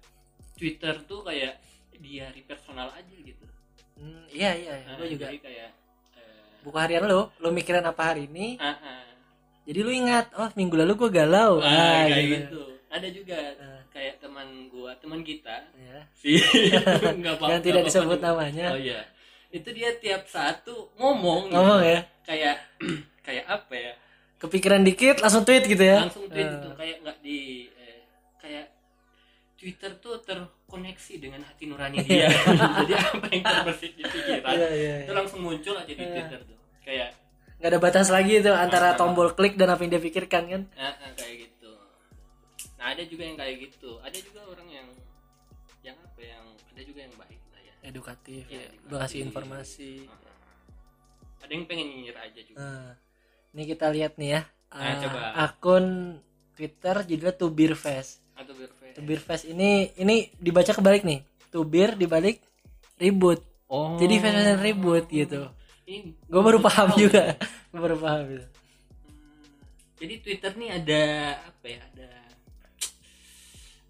[0.54, 1.58] Twitter tuh kayak
[1.94, 3.46] diary personal aja gitu
[3.92, 5.28] Hmm, iya iya, Nah, gue juga.
[5.28, 5.81] jadi kayak eh,
[6.62, 9.02] Buku harian lo, lo mikirin apa hari ini, ah, ah.
[9.62, 11.58] jadi lu ingat, oh minggu lalu gue galau.
[11.58, 12.38] Ah, ah, kayak gitu.
[12.38, 12.62] gitu.
[12.86, 13.80] Ada juga Ah.
[13.88, 15.56] kayak teman gua, teman kita
[17.18, 18.66] nggak apa Yang tidak disebut namanya.
[18.70, 19.00] Oh iya.
[19.48, 21.56] Itu dia tiap satu ngomong gitu.
[21.56, 22.56] Ngomong ya, Kayak
[23.26, 23.92] kayak apa ya?
[24.38, 26.02] kepikiran dikit langsung tweet gitu ya.
[26.02, 26.56] Langsung tweet Ah.
[26.56, 27.38] itu kayak nggak di
[27.72, 27.98] eh,
[28.38, 28.66] kayak
[29.54, 30.18] Twitter tuh
[30.72, 32.32] terkoneksi dengan hati nurani dia.
[32.32, 34.94] Jadi apa yang terbesit di pikiran Iya iya.
[35.04, 36.08] itu langsung muncul aja di Iya.
[36.08, 36.58] Twitter tuh.
[36.80, 37.08] Kayak
[37.60, 40.62] Gak ada batas lagi itu antara tombol klik dan apa yang dia pikirkan kan.
[40.74, 41.70] ah, ah, kayak gitu.
[42.74, 44.00] Nah, ada juga yang kayak gitu.
[44.02, 44.88] Ada juga orang yang
[45.84, 47.74] yang apa yang ada juga yang baik lah ya.
[47.84, 48.68] Edukatif Iya, ya.
[48.80, 49.06] edukatif.
[49.06, 49.92] Kasih informasi.
[50.08, 51.44] Ah.
[51.44, 52.58] Ada yang pengen nyinyir aja juga.
[52.58, 52.90] Nah,
[53.52, 54.42] ini kita lihat nih ya.
[54.72, 55.18] Nah, Ah, coba.
[55.38, 55.86] Akun
[56.56, 58.21] Twitter judulnya Tubirfest.
[58.42, 58.92] Atau berfair.
[58.92, 61.22] Tubirfest ini ini dibaca kebalik nih.
[61.48, 62.42] Tubir dibalik
[62.98, 63.40] ribut.
[63.66, 63.96] Oh.
[63.96, 65.48] Jadi fans ribut gitu.
[65.88, 66.98] Ini Gue baru paham tahu.
[67.08, 67.34] juga.
[67.72, 68.46] Gue baru paham gitu.
[69.08, 69.44] Hmm,
[69.98, 71.02] Jadi Twitter nih ada
[71.48, 71.80] apa ya?
[71.82, 72.08] Ada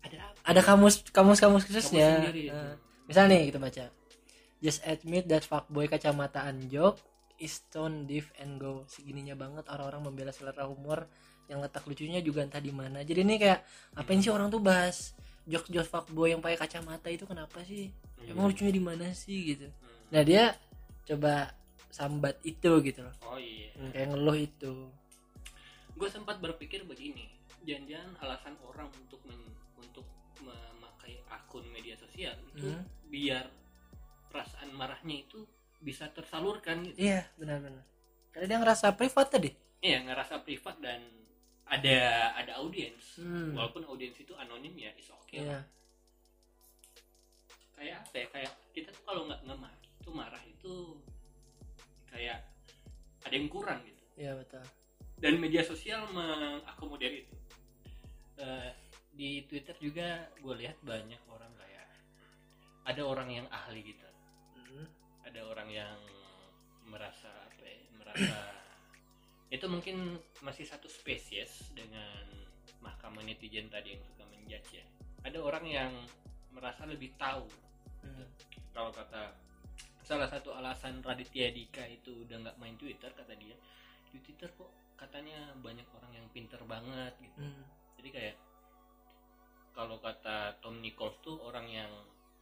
[0.02, 0.38] ada apa?
[0.44, 2.22] Ada kamus kamus kamus khususnya.
[2.22, 2.52] Kamus itu.
[2.52, 2.74] Nah,
[3.06, 3.84] misal nih kita baca.
[4.62, 6.94] Just admit that fuckboy kacamata anjok
[7.36, 8.86] is tone deaf and go.
[8.86, 11.10] Segininya banget orang-orang membela selera humor
[11.46, 13.02] yang letak lucunya juga entah di mana.
[13.02, 13.60] Jadi ini kayak
[13.94, 15.12] apain sih orang tuh bahas
[15.44, 17.90] jokes-jokes fuckboy yang pakai kacamata itu kenapa sih?
[18.22, 19.66] Emang lucunya di mana sih gitu.
[19.66, 20.14] Hmm.
[20.14, 20.54] Nah, dia
[21.02, 21.50] coba
[21.90, 23.14] sambat itu gitu loh.
[23.26, 23.74] Oh iya.
[23.74, 24.72] Hmm, Kayak ngeluh itu.
[25.92, 27.26] Gue sempat berpikir begini.
[27.62, 30.06] Jangan-jangan alasan orang untuk men- untuk
[30.40, 32.82] memakai akun media sosial itu Hmm.
[33.06, 33.46] biar
[34.30, 35.44] perasaan marahnya itu
[35.78, 36.96] bisa tersalurkan gitu.
[37.02, 37.82] Iya, benar-benar.
[38.32, 39.50] Karena dia ngerasa privat tadi.
[39.82, 41.02] Iya, ngerasa privat dan
[41.66, 41.98] ada
[42.36, 43.18] ada audiens.
[43.18, 43.54] Hmm.
[43.54, 45.60] Walaupun audiens itu anonim ya, is oke Iya.
[45.60, 45.64] lah.
[47.76, 48.26] Kayak apa ya?
[48.30, 49.72] Kayak kita tuh kalau nggak ngemar
[50.02, 50.74] itu marah itu
[52.10, 52.38] kayak
[53.22, 54.02] ada yang kurang gitu.
[54.18, 54.62] Iya, betul.
[55.22, 57.34] Dan media sosial mengakomodir itu.
[58.42, 58.70] Eh,
[59.12, 61.86] di Twitter juga gue lihat banyak orang kayak
[62.88, 64.06] ada orang yang ahli gitu.
[64.56, 64.88] Hmm.
[65.22, 65.98] ada orang yang
[66.88, 68.36] merasa apa ya, merasa
[69.52, 72.24] itu mungkin masih satu spesies dengan
[72.80, 74.84] mahkamah netizen tadi yang suka menjudge ya
[75.22, 75.92] ada orang yang
[76.50, 77.44] merasa lebih tahu
[78.02, 78.26] Hmm.
[78.74, 79.30] kalau kata
[80.02, 83.54] salah satu alasan Raditya Dika itu udah nggak main Twitter kata dia
[84.10, 87.62] di Twitter kok katanya banyak orang yang pinter banget gitu Hmm.
[88.02, 88.36] jadi kayak
[89.70, 91.92] kalau kata Tom Nichols tuh orang yang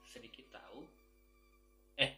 [0.09, 0.89] sedikit tahu
[2.01, 2.17] eh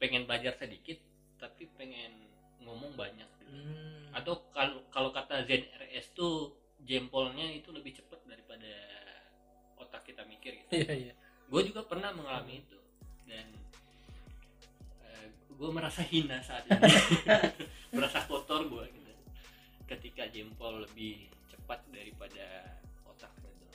[0.00, 0.96] pengen belajar sedikit
[1.36, 2.24] tapi pengen
[2.60, 3.52] ngomong banyak gitu.
[3.52, 4.08] Hmm.
[4.12, 8.68] atau kalau kalau kata ZRS tuh jempolnya itu lebih cepat daripada
[9.76, 11.14] otak kita mikir gitu Iya, iya.
[11.48, 12.78] gue juga pernah mengalami itu
[13.24, 13.46] dan
[15.48, 16.78] gue merasa hina saat ini
[17.98, 19.12] merasa kotor gue gitu
[19.90, 23.66] ketika jempol lebih cepat daripada otak gitu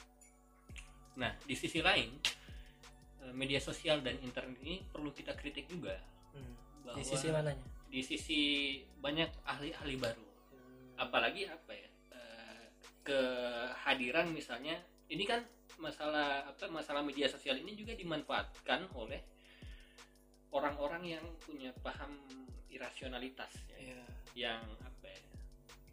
[1.14, 2.08] nah di sisi lain
[3.20, 6.00] eh, media sosial dan internet ini perlu kita kritik juga
[6.34, 6.58] Hmm.
[6.82, 7.62] bahwa Di sisi mananya?
[7.94, 8.42] Di sisi
[8.98, 10.26] banyak ahli-ahli baru
[10.98, 12.66] apalagi apa ya eh,
[13.06, 15.46] kehadiran misalnya ini kan
[15.78, 19.22] masalah apa masalah media sosial ini juga dimanfaatkan oleh
[20.50, 22.14] orang-orang yang punya paham
[22.70, 24.04] irasionalitas ya Iya.
[24.34, 25.22] yang apa ya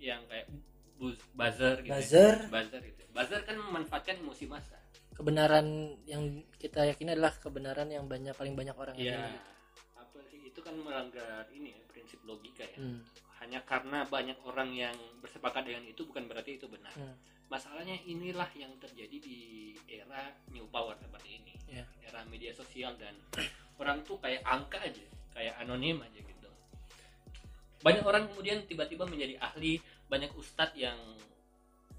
[0.01, 0.49] yang kayak
[0.97, 2.35] buzz, buzzer gitu Buzzer.
[2.39, 2.49] ya.
[2.49, 4.77] buzzer gitu buzzer kan memanfaatkan emosi massa
[5.11, 5.69] Kebenaran
[6.09, 6.25] yang
[6.57, 9.21] kita yakini adalah kebenaran yang banyak paling banyak orang Iya.
[9.21, 9.37] yakini.
[9.37, 9.60] apa sih
[10.61, 13.01] itu kan melanggar ini ya prinsip logika ya Hmm.
[13.41, 17.17] hanya karena banyak orang yang bersepakat dengan itu bukan berarti itu benar Hmm.
[17.49, 19.39] masalahnya inilah yang terjadi di
[19.89, 20.21] era
[20.53, 21.89] new power seperti ini Iya.
[22.05, 23.17] era media sosial dan
[23.81, 25.01] orang tuh kayak angka aja
[25.33, 26.51] kayak anonim aja gitu
[27.81, 31.01] banyak orang kemudian tiba-tiba menjadi ahli banyak ustadz yang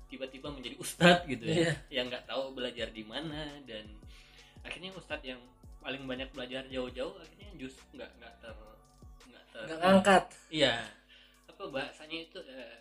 [0.06, 1.74] tiba-tiba menjadi ustadz gitu ya Iya.
[1.89, 3.89] yang nggak tahu belajar di mana dan
[4.62, 5.41] akhirnya ustadz yang
[5.82, 8.56] paling banyak belajar jauh-jauh akhirnya justru nggak nggak ter
[9.28, 10.26] nggak ter Nggak ngangkat.
[10.54, 10.76] Iya.
[11.50, 12.80] Apa bahasanya itu eh,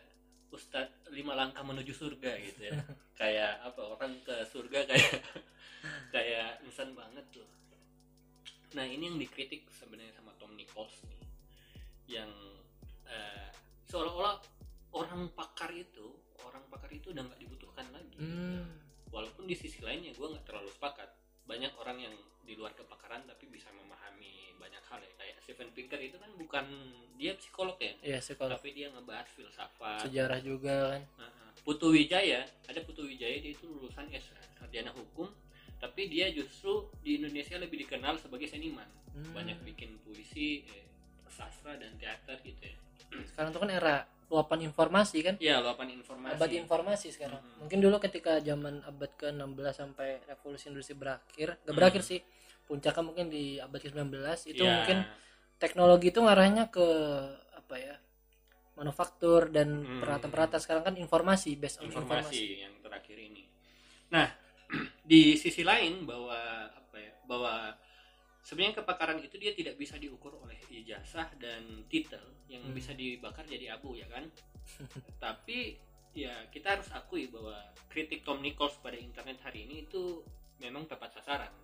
[0.51, 2.75] Ustadz lima langkah menuju surga gitu ya.
[3.21, 5.21] kayak apa orang ke surga kayak
[6.14, 7.49] kayak insan banget tuh.
[8.71, 11.23] Nah, ini yang dikritik sebenarnya sama Tom Nichols nih.
[12.21, 12.31] Yang
[13.09, 13.51] eh,
[13.90, 14.38] seolah-olah
[14.95, 18.19] orang pakar itu, orang pakar itu udah nggak dibutuhkan lagi.
[18.19, 18.66] Hmm.
[19.11, 21.11] Walaupun di sisi lainnya gue nggak terlalu sepakat.
[21.51, 25.11] Banyak orang yang di luar kepakaran tapi bisa memahami banyak hal ya.
[25.17, 26.65] Kayak Steven Pinker itu kan bukan
[27.15, 30.07] dia psikolog ya, Iya, sekolah tapi dia ngebahas filsafat.
[30.07, 31.03] sejarah juga kan.
[31.61, 35.29] Putu Wijaya, ada Putu Wijaya dia itu lulusan S sarjana hukum,
[35.77, 39.35] tapi dia justru di Indonesia lebih dikenal sebagai seniman Hmm.
[39.35, 40.87] banyak bikin puisi eh,
[41.27, 42.79] sastra dan teater gitu ya
[43.27, 47.59] sekarang tuh kan era luapan informasi kan ya luapan informasi abad informasi sekarang Mhm.
[47.66, 51.77] mungkin dulu ketika zaman abad ke-16 sampai revolusi industri berakhir gak Hmm.
[51.77, 52.21] berakhir sih
[52.71, 54.14] puncaknya mungkin di abad ke-19
[54.47, 54.99] itu Ya, mungkin
[55.59, 56.87] teknologi itu ngarahnya ke
[57.59, 57.95] apa ya
[58.79, 60.01] manufaktur dan Hmm.
[60.01, 63.45] peralatan-peralatan sekarang kan informasi based on informasi informasi, yang terakhir ini.
[64.14, 64.31] Nah,
[65.11, 67.12] di sisi lain bahwa apa ya?
[67.29, 67.75] Bahwa
[68.51, 72.19] sebenarnya kepakaran itu dia tidak bisa diukur oleh ijazah dan titel
[72.51, 72.75] yang Hmm.
[72.75, 74.27] bisa dibakar jadi abu ya kan.
[75.23, 75.79] Tapi
[76.19, 77.55] ya kita harus akui bahwa
[77.87, 80.27] kritik Tom Nichols pada internet hari ini itu
[80.59, 81.55] memang tepat sasaran.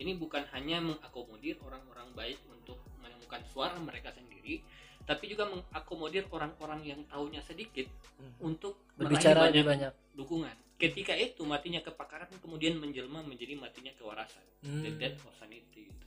[0.00, 4.64] Ini bukan hanya mengakomodir orang-orang baik untuk menemukan suara mereka sendiri,
[5.04, 7.84] tapi juga mengakomodir orang-orang yang tahunya sedikit
[8.16, 8.48] Hmm.
[8.48, 10.56] untuk berbicara lebih banyak dukungan.
[10.82, 14.98] Ketika itu matinya kepakaran kemudian menjelma menjadi matinya kewarasan, the Hmm.
[14.98, 15.86] death of sanity.
[15.86, 16.06] gitu.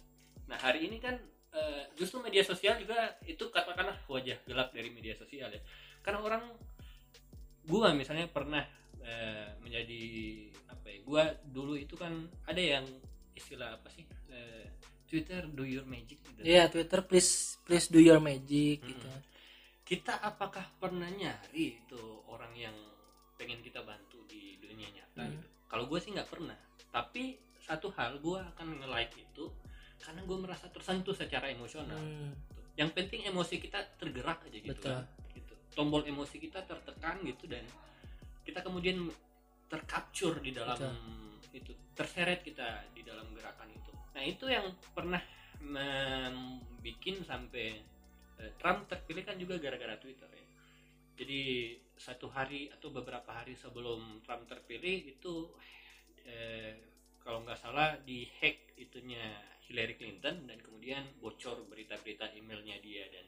[0.52, 1.16] Nah hari ini kan
[1.56, 5.62] eh, justru media sosial juga itu katakanlah wajah gelap dari media sosial ya.
[6.04, 6.44] Karena orang
[7.64, 8.68] gua misalnya pernah
[9.00, 10.02] eh, menjadi
[10.68, 11.00] apa ya?
[11.02, 12.12] Gua dulu itu kan
[12.44, 12.84] ada yang
[13.32, 14.04] istilah apa sih?
[14.28, 14.68] Eh,
[15.08, 16.44] Twitter do your magic gitu.
[16.44, 18.92] Iya Twitter please please do your magic Hmm.
[18.92, 19.08] gitu
[19.86, 22.74] kita apakah pernah nyari itu orang yang
[23.38, 24.05] pengen kita bantu
[25.16, 25.32] nyata Hmm.
[25.32, 25.48] gitu?
[25.72, 26.58] Kalau gue sih nggak pernah.
[26.92, 27.24] Tapi
[27.64, 29.50] satu hal gue akan nge-like itu
[29.98, 31.98] karena gue merasa tersentuh secara emosional.
[31.98, 32.36] Hmm.
[32.76, 34.92] Yang penting emosi kita tergerak aja gitu Betul.
[34.92, 35.08] kan.
[35.34, 35.54] Gitu.
[35.74, 37.64] Tombol emosi kita tertekan gitu dan
[38.46, 39.10] kita kemudian
[39.66, 40.94] tercapture di dalam Betul.
[41.58, 43.92] itu, terseret kita di dalam gerakan itu.
[44.14, 45.20] Nah itu yang pernah
[45.66, 47.82] membuat sampai
[48.36, 50.45] eh, Trump terpilih kan juga gara-gara Twitter ya.
[51.16, 55.48] Jadi satu hari atau beberapa hari sebelum Trump terpilih itu
[56.28, 56.76] eh,
[57.24, 59.24] kalau nggak salah di hack itunya
[59.66, 63.26] Hillary Clinton dan kemudian bocor berita-berita emailnya dia dan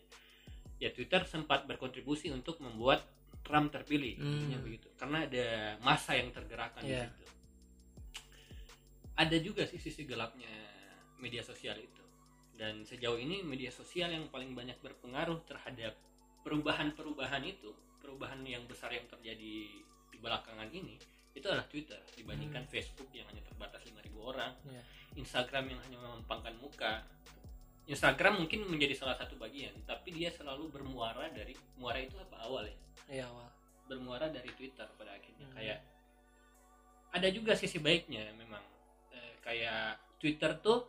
[0.77, 3.01] ya Twitter sempat berkontribusi untuk membuat
[3.41, 4.59] Trump terpilih Hmm.
[4.61, 5.47] begitu karena ada
[5.81, 7.07] masa yang tergerakkan Iya.
[7.07, 7.25] di situ.
[9.17, 10.51] Ada juga sih sisi gelapnya
[11.17, 12.03] media sosial itu
[12.53, 15.97] dan sejauh ini media sosial yang paling banyak berpengaruh terhadap
[16.41, 19.67] perubahan-perubahan itu perubahan yang besar yang terjadi
[20.07, 20.95] di belakangan ini
[21.33, 22.01] itu adalah Twitter.
[22.17, 24.81] Dibandingkan Facebook yang hanya terbatas 5.000 orang Iya.
[25.17, 27.05] Instagram yang hanya memampangkan muka.
[27.87, 32.41] Instagram mungkin menjadi salah satu bagian tapi dia selalu bermuara dari muara itu apa?
[32.43, 32.77] Awal ya?
[33.07, 33.47] Iya awal.
[33.87, 35.47] Bermuara dari Twitter pada akhirnya.
[35.47, 35.55] Hmm.
[35.55, 35.79] kayak
[37.07, 38.59] ada juga sisi baiknya memang.
[39.13, 40.83] Eh, kayak Twitter tuh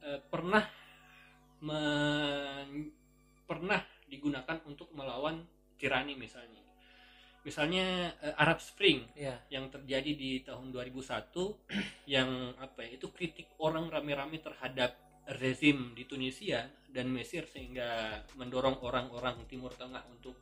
[0.00, 0.64] eh, pernah
[1.60, 2.90] men-
[3.44, 5.46] pernah digunakan untuk melawan
[5.78, 6.58] tirani misalnya.
[7.40, 9.40] Misalnya eh, Arab Spring Iya.
[9.48, 11.32] yang terjadi di tahun 2001
[12.14, 12.28] yang
[12.60, 14.92] apa ya itu kritik orang rame-rame terhadap
[15.40, 20.36] rezim di Tunisia dan Mesir sehingga mendorong orang-orang Timur Tengah untuk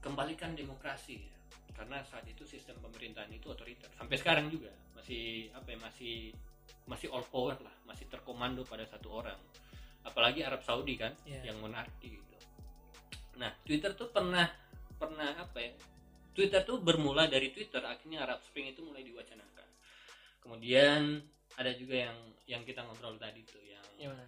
[0.00, 1.20] kembalikan demokrasi.
[1.20, 1.32] Ya.
[1.74, 3.90] karena saat itu sistem pemerintahan itu otoriter.
[3.98, 6.30] Sampai sekarang juga masih apa ya masih
[6.86, 9.34] masih all power lah masih terkomando pada satu orang.
[10.06, 11.50] Apalagi Arab Saudi kan Iya.
[11.50, 12.33] yang monarki gitu
[13.40, 14.46] nah Twitter tuh pernah
[14.98, 15.72] pernah apa ya?
[16.34, 19.68] Twitter tuh bermula dari Twitter akhirnya Arab Spring itu mulai diwacanakan.
[20.42, 21.22] Kemudian
[21.54, 24.26] ada juga yang yang kita ngobrol tadi tuh yang gimana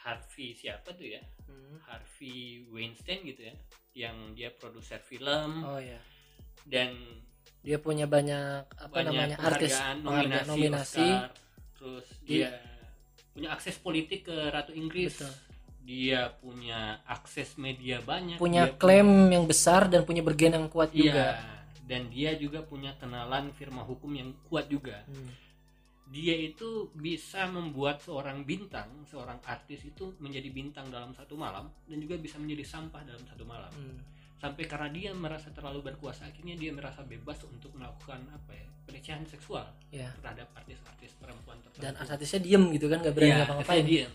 [0.00, 1.22] Harvey siapa tuh ya?
[1.48, 1.80] Hmm.
[1.84, 3.54] Harvey Weinstein gitu ya
[3.96, 5.64] yang dia produser film.
[5.64, 6.00] Oh ya
[6.68, 6.92] dan
[7.60, 11.08] dia punya banyak apa banyak namanya artis nominasi, nominasi.
[11.08, 11.30] Oscar.
[11.76, 12.48] terus dia
[13.32, 15.20] punya akses politik ke Ratu Inggris.
[15.20, 15.34] Betul.
[15.80, 21.02] Dia punya akses media banyak punya klaim yang besar dan punya bergen yang kuat Iya,
[21.02, 21.26] juga
[21.90, 25.02] dan dia juga punya kenalan firma hukum yang kuat juga.
[25.10, 25.34] Hmm.
[26.06, 31.98] Dia itu bisa membuat seorang bintang, seorang artis itu menjadi bintang dalam satu malam dan
[31.98, 33.74] juga bisa menjadi sampah dalam satu malam.
[33.74, 33.98] Hmm.
[34.38, 39.26] Sampai karena dia merasa terlalu berkuasa, akhirnya dia merasa bebas untuk melakukan apa ya, pelecehan
[39.26, 41.84] seksual ya terhadap artis-artis perempuan tertentu.
[41.84, 44.14] dan artisnya diem gitu kan gak berani ngapa-ngapain akhirnya diam.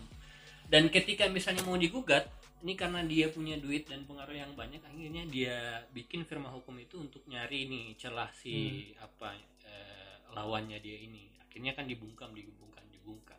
[0.66, 2.26] Dan ketika misalnya mau digugat,
[2.64, 5.56] ini karena dia punya duit dan pengaruh yang banyak, akhirnya dia
[5.94, 9.06] bikin firma hukum itu untuk nyari nih celah si Hmm.
[9.06, 9.28] apa
[9.62, 11.30] eh, lawannya dia ini.
[11.38, 13.38] Akhirnya kan dibungkam, dibungkam, dibungkam.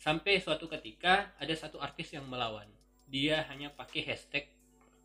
[0.00, 2.66] Sampai suatu ketika ada satu artis yang melawan.
[3.04, 4.46] Dia hanya pakai hashtag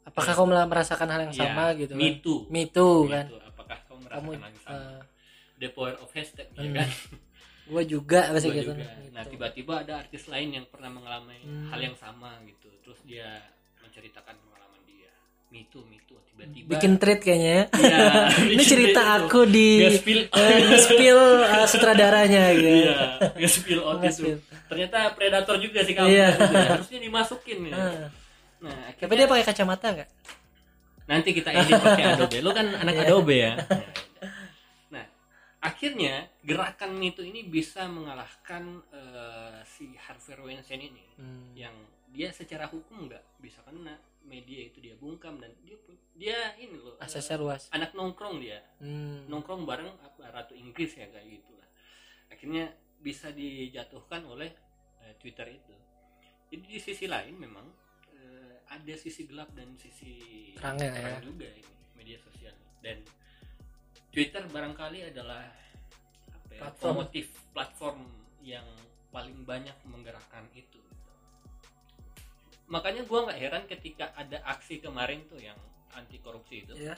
[0.05, 2.39] apakah kau merasakan hal yang ya, sama gitu Me kan Too.
[2.53, 3.41] me too Me kan Too.
[3.41, 4.77] Apakah kau kamu merasakan hal yang sama?
[4.77, 5.01] eh,
[5.55, 6.75] The power of hashtag, ya hmm.
[6.77, 6.89] kan?
[7.65, 8.73] Gue juga Gua gitu juga.
[9.09, 9.31] Nah Gitu.
[9.31, 11.69] tiba-tiba ada artis lain yang pernah mengalami Hmm.
[11.69, 12.69] hal yang sama gitu.
[12.79, 13.25] Terus dia
[13.79, 15.09] menceritakan pengalaman dia.
[15.47, 17.63] mitu mitu tiba-tiba bikin treat kayaknya ya.
[17.71, 17.97] Iya,
[18.53, 19.15] ini cerita itu.
[19.17, 20.21] aku di Nge-spill.
[20.27, 22.97] eh, nge-spill uh, sutradaranya gitu iya
[23.33, 26.27] nge-spill out itu ternyata predator juga sih kamu Iya.
[26.69, 28.07] harusnya dimasukin ya Ah.
[28.59, 30.09] nah tapi akhirnya dia pakai kacamata nggak
[31.05, 33.79] nanti kita edit pakai Adobe lu kan anak Adobe ya nah
[35.65, 41.05] akhirnya gerakan itu ini bisa mengalahkan eh, si Harvey Weinstein ini.
[41.17, 41.49] Hmm.
[41.57, 41.73] yang
[42.13, 43.97] dia secara hukum nggak bisa kena.
[44.25, 45.77] Media itu dia bungkam dan dia
[46.17, 48.57] dia ini loh eh, aksesnya luas anak nongkrong dia.
[48.81, 49.29] Hmm.
[49.29, 51.69] nongkrong bareng apa ratu Inggris ya kayak gitulah.
[52.33, 52.73] Akhirnya
[53.05, 54.49] bisa dijatuhkan oleh
[55.05, 55.75] eh, Twitter itu.
[56.49, 57.69] Jadi di sisi lain memang
[58.17, 60.17] eh, ada sisi gelap dan sisi
[60.57, 60.73] ya.
[60.89, 62.57] terang juga ini media sosial.
[62.81, 63.05] Dan
[64.15, 65.43] Twitter barangkali adalah
[66.31, 66.95] apa ya, Platform.
[66.97, 67.99] motif platform
[68.39, 68.63] yang
[69.11, 70.79] paling banyak menggerakkan itu
[72.65, 75.57] makanya gua nggak heran ketika ada aksi kemarin tuh yang
[75.93, 76.95] anti korupsi itu Iya.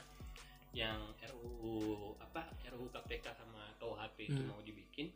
[0.72, 4.48] yang RUU apa RUU KPK sama KUHP itu Hmm.
[4.48, 5.12] mau dibikin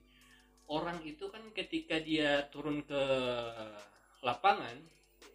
[0.67, 3.03] orang itu kan ketika dia turun ke
[4.21, 4.77] lapangan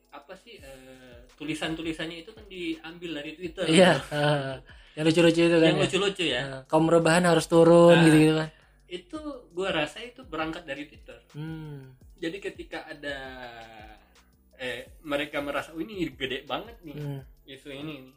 [0.10, 4.56] apa sih eh, tulisan-tulisannya itu kan diambil dari Twitter iya ah.
[4.98, 5.84] Yang lucu-lucu itu kan yang ya.
[5.86, 8.04] lucu-lucu ya Ah, kaum rebahan harus turun Ah.
[8.04, 8.50] gitu gitu kan
[8.88, 9.20] itu
[9.52, 11.94] gua rasa itu berangkat dari Twitter hmm.
[12.18, 13.18] jadi ketika ada
[14.58, 17.22] eh mereka merasa oh ini gede banget nih Hmm.
[17.46, 18.16] isu ini nih.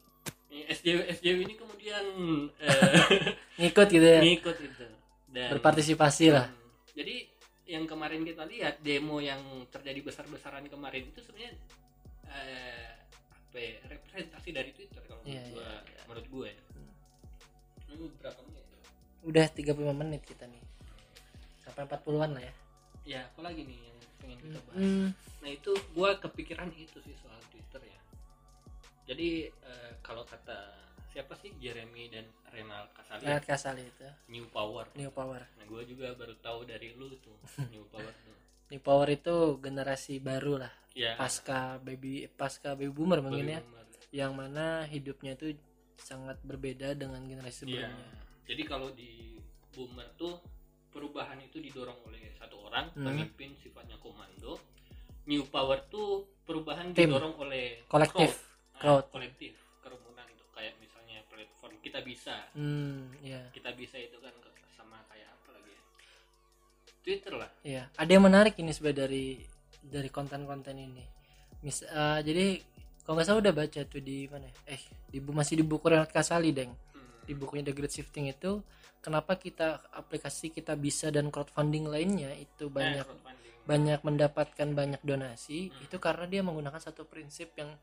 [0.50, 2.04] SJW SJW ini kemudian
[2.56, 3.22] eh,
[3.60, 4.86] ngikut gitu ya ngikut itu
[5.30, 6.58] dan berpartisipasi lah Hmm.
[6.96, 7.16] Jadi
[7.66, 9.38] yang kemarin kita lihat demo yang
[9.68, 11.54] terjadi besar-besaran kemarin itu sebenarnya
[12.26, 12.88] eh,
[13.40, 16.02] apa ya, representasi dari Twitter kalau Iya, menurut gua, iya, iya.
[16.04, 16.50] menurut gue.
[17.90, 18.64] Ini berapa menit?
[19.20, 20.64] udah 35 menit kita nih
[21.60, 22.54] sampai 40-an lah ya
[23.00, 24.78] Ya, apalagi nih yang pengen kita bahas.
[24.78, 25.08] hmm.
[25.40, 28.00] Nah, itu gua kepikiran itu sih soal Twitter ya.
[29.04, 30.56] Jadi eh, kalau kata
[31.10, 34.86] siapa sih Jeremy dan Renal Kasali Lihat Kasali itu New Power.
[34.94, 37.34] New Power Nah, gue juga baru tahu dari lu tuh
[37.72, 38.36] New Power tuh.
[38.68, 41.14] New Power itu generasi baru lah Ya.
[41.14, 43.60] pasca baby pasca baby boomer mungkin ya
[44.12, 45.54] yang mana hidupnya itu
[46.00, 47.86] sangat berbeda dengan generasi Iya.
[47.86, 49.38] sebelumnya Jadi kalau di
[49.70, 50.42] boomer tuh
[50.90, 53.06] perubahan itu didorong oleh satu orang Hmm.
[53.06, 54.58] pemimpin sifatnya komando.
[55.24, 57.14] New power tuh perubahan Tim.
[57.14, 58.34] didorong oleh Kolektif.
[58.74, 58.80] crowd.
[58.80, 59.04] Crowd.
[59.04, 64.32] Ah, kolektif kerumunan itu kayak misalnya platform kita bisa hmm ya kita bisa itu kan
[64.72, 65.80] sama kayak apa lagi ya
[66.98, 69.26] Twitter lah ya ada yang menarik ini sebenarnya dari
[69.80, 71.04] dari konten-konten ini
[71.60, 72.46] Mis eh, jadi
[73.10, 74.54] kalau nggak salah udah baca tuh di mana ya?
[74.70, 77.26] eh di bu- masih di buku Renat Kasali deng Hmm.
[77.26, 78.62] di bukunya The Great Shifting itu
[79.02, 83.52] kenapa kita aplikasi kita bisa dan crowdfunding lainnya itu Eh, banyak crowdfunding.
[83.66, 85.84] banyak mendapatkan banyak donasi Hmm.
[85.90, 87.74] itu karena dia menggunakan satu prinsip yang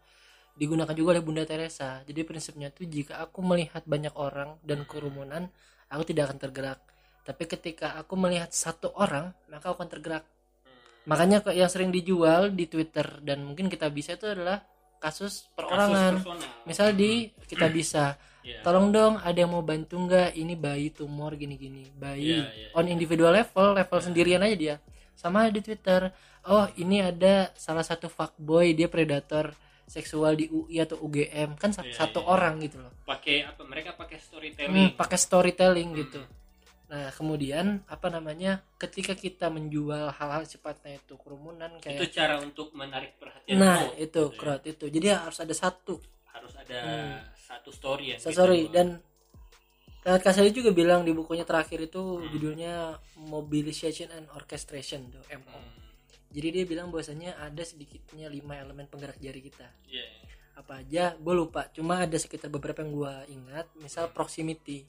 [0.55, 2.01] digunakan juga oleh Bunda Teresa.
[2.01, 5.51] Jadi prinsipnya tuh jika aku melihat banyak orang dan kerumunan,
[5.85, 6.79] aku tidak akan tergerak.
[7.21, 10.23] Tapi ketika aku melihat satu orang, maka aku akan tergerak.
[10.23, 10.71] Hmm.
[11.11, 14.63] Makanya kok yang sering dijual di Twitter dan mungkin kita bisa itu adalah
[14.97, 16.17] kasus perorangan.
[16.17, 16.63] Kasus personal.
[16.63, 17.11] Misal di
[17.43, 18.61] kita bisa, Iya.
[18.61, 20.33] tolong dong ada yang mau bantu nggak?
[20.33, 24.75] Ini bayi tumor gini-gini, bayi Iya, iya, on individual level, level sendirian aja dia.
[25.13, 29.51] Sama di Twitter, oh ini ada salah satu fuckboy dia predator
[29.83, 32.27] seksual di UI atau UGM kan Iya, satu iya.
[32.27, 32.91] orang gitu loh.
[33.03, 35.97] pakai apa mereka pakai Hmm, storytelling pakai storytelling Hmm.
[35.97, 36.21] gitu.
[36.87, 38.63] Nah kemudian apa namanya?
[38.79, 43.93] Ketika kita menjual hal-hal sifatnya itu kerumunan itu kayak, cara untuk menarik perhatian nah crowd,
[43.93, 44.37] itu gitu ya.
[44.39, 44.85] crowd itu.
[44.87, 45.95] Jadi harus ada satu
[46.31, 47.17] harus ada Hmm.
[47.35, 48.73] satu story kita sorry bawa.
[48.73, 48.87] dan
[50.07, 52.31] Kasali juga bilang di bukunya terakhir itu Hmm.
[52.31, 55.51] judulnya Mobilization and Orchestration tuh MO.
[55.51, 55.83] Hmm,
[56.31, 59.67] Jadi dia bilang bahwasanya ada sedikitnya lima elemen penggerak jari kita.
[59.85, 60.07] iya.
[60.55, 61.13] Apa aja?
[61.15, 61.67] Gue lupa.
[61.69, 63.67] Cuma ada sekitar beberapa yang gue ingat.
[63.75, 64.87] Misal proximity.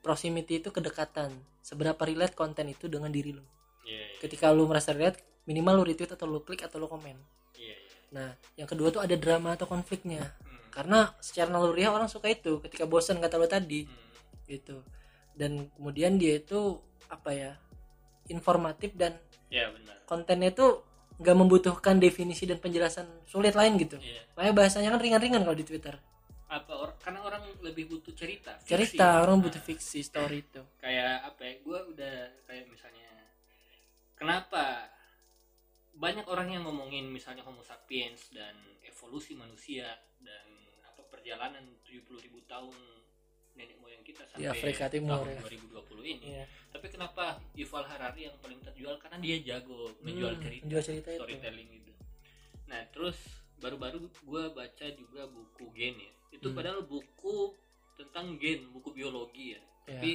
[0.00, 1.32] Proximity itu kedekatan.
[1.60, 3.44] Seberapa relate konten itu dengan diri lo.
[3.84, 7.16] Iya, iya, Ketika lu merasa relate, minimal lu retweet atau lu klik atau lu komen.
[7.56, 7.90] iya, iya.
[8.10, 10.24] Nah, yang kedua tuh ada drama atau konfliknya.
[10.40, 12.58] Hmm, Karena secara naluriah orang suka itu.
[12.64, 14.48] Ketika bosan kata lo tadi, hmm.
[14.48, 14.80] gitu
[15.40, 16.76] dan kemudian dia itu
[17.08, 17.52] apa ya
[18.28, 19.16] informatif dan
[19.50, 20.66] Iya, benar kontennya itu
[21.16, 24.20] nggak membutuhkan definisi dan penjelasan sulit lain gitu Iya.
[24.36, 25.96] makanya bahasanya kan ringan-ringan kalau di twitter
[26.50, 28.68] apa or- karena orang lebih butuh cerita fiksi.
[28.68, 33.06] cerita orang Nah, butuh fiksi story itu kayak apa ya gue udah kayak misalnya
[34.14, 34.90] kenapa
[35.92, 39.86] banyak orang yang ngomongin misalnya homo sapiens dan evolusi manusia
[40.18, 40.46] dan
[40.82, 42.74] apa perjalanan 70.000 ribu tahun
[43.52, 45.42] nenek moyang kita Di sampai Afrika Timur, tahun ya.
[45.44, 46.44] 2020 ini Iya.
[46.70, 51.08] tapi kenapa Yuval Harari yang paling terjual karena dia jago menjual Hmm, cerita menjual cerita
[51.12, 51.92] storytelling itu
[52.66, 53.18] nah terus
[53.56, 56.56] baru-baru gue baca juga buku Gen ya itu Hmm.
[56.56, 57.54] padahal buku
[57.94, 59.98] tentang gen buku biologi ya Ya.
[59.98, 60.12] tapi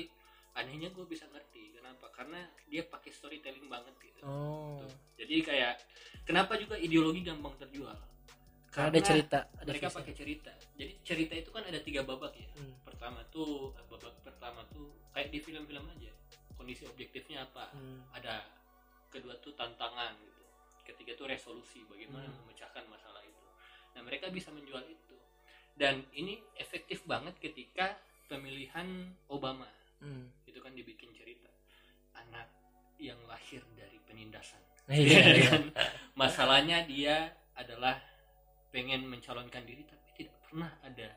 [0.56, 4.92] anehnya gue bisa ngerti kenapa karena dia pakai storytelling banget gitu oh Tuh.
[5.18, 5.74] jadi kayak
[6.24, 7.94] kenapa juga ideologi gampang terjual
[8.70, 9.98] karena ada cerita ada mereka visi.
[10.00, 12.72] pakai cerita jadi cerita itu kan ada tiga babak ya Hmm.
[12.82, 16.12] pertama tuh babak pertama tuh kayak di film-film aja
[16.56, 18.08] kondisi objektifnya apa Hmm.
[18.12, 18.48] ada
[19.10, 20.44] kedua tuh tantangan gitu
[20.86, 22.40] ketiga tuh resolusi bagaimana Hmm.
[22.42, 23.44] memecahkan masalah itu
[23.92, 25.16] nah mereka bisa menjual itu
[25.76, 27.96] dan ini efektif banget ketika
[28.32, 29.68] pemilihan Obama.
[29.96, 30.28] Hmm.
[30.46, 31.48] itu kan dibikin cerita.
[32.20, 32.52] Anak
[33.00, 34.60] yang lahir dari penindasan.
[34.92, 35.44] Iya, Ya iya.
[35.50, 35.64] kan?
[36.14, 37.98] masalahnya dia adalah
[38.70, 41.10] pengen mencalonkan diri tapi tidak pernah ada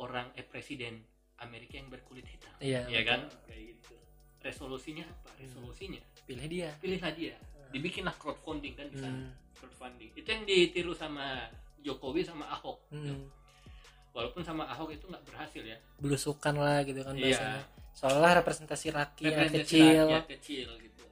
[0.00, 1.04] orang eh presiden
[1.40, 2.52] Amerika yang berkulit hitam.
[2.60, 3.20] Iya, ya kan?
[3.48, 3.94] Kayak gitu.
[4.40, 5.28] Resolusinya apa?
[5.40, 6.00] Resolusinya?
[6.24, 6.68] Pilih dia.
[6.80, 7.36] Pilihlah dia.
[7.70, 9.28] Dibikinlah crowdfunding kan di sana.
[9.28, 9.32] Hmm.
[9.56, 10.10] crowdfunding.
[10.16, 11.48] Itu yang ditiru sama
[11.80, 12.80] Jokowi sama Ahok.
[12.92, 13.28] Hmm.
[14.10, 17.22] Walaupun sama Ahok itu nggak berhasil ya belusukan lah gitu kan Iya.
[17.30, 21.04] bahasanya soalnya representasi rakyat Representasi kecil rakyat kecil gitu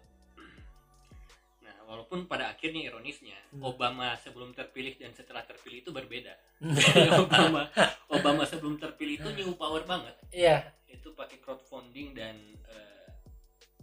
[1.61, 3.65] nah walaupun pada akhirnya ironisnya Hmm.
[3.65, 6.37] Obama sebelum terpilih dan setelah terpilih itu berbeda.
[7.25, 7.65] Obama
[8.09, 12.37] Obama sebelum terpilih itu new power banget iya itu pakai crowdfunding dan
[12.67, 13.09] eh,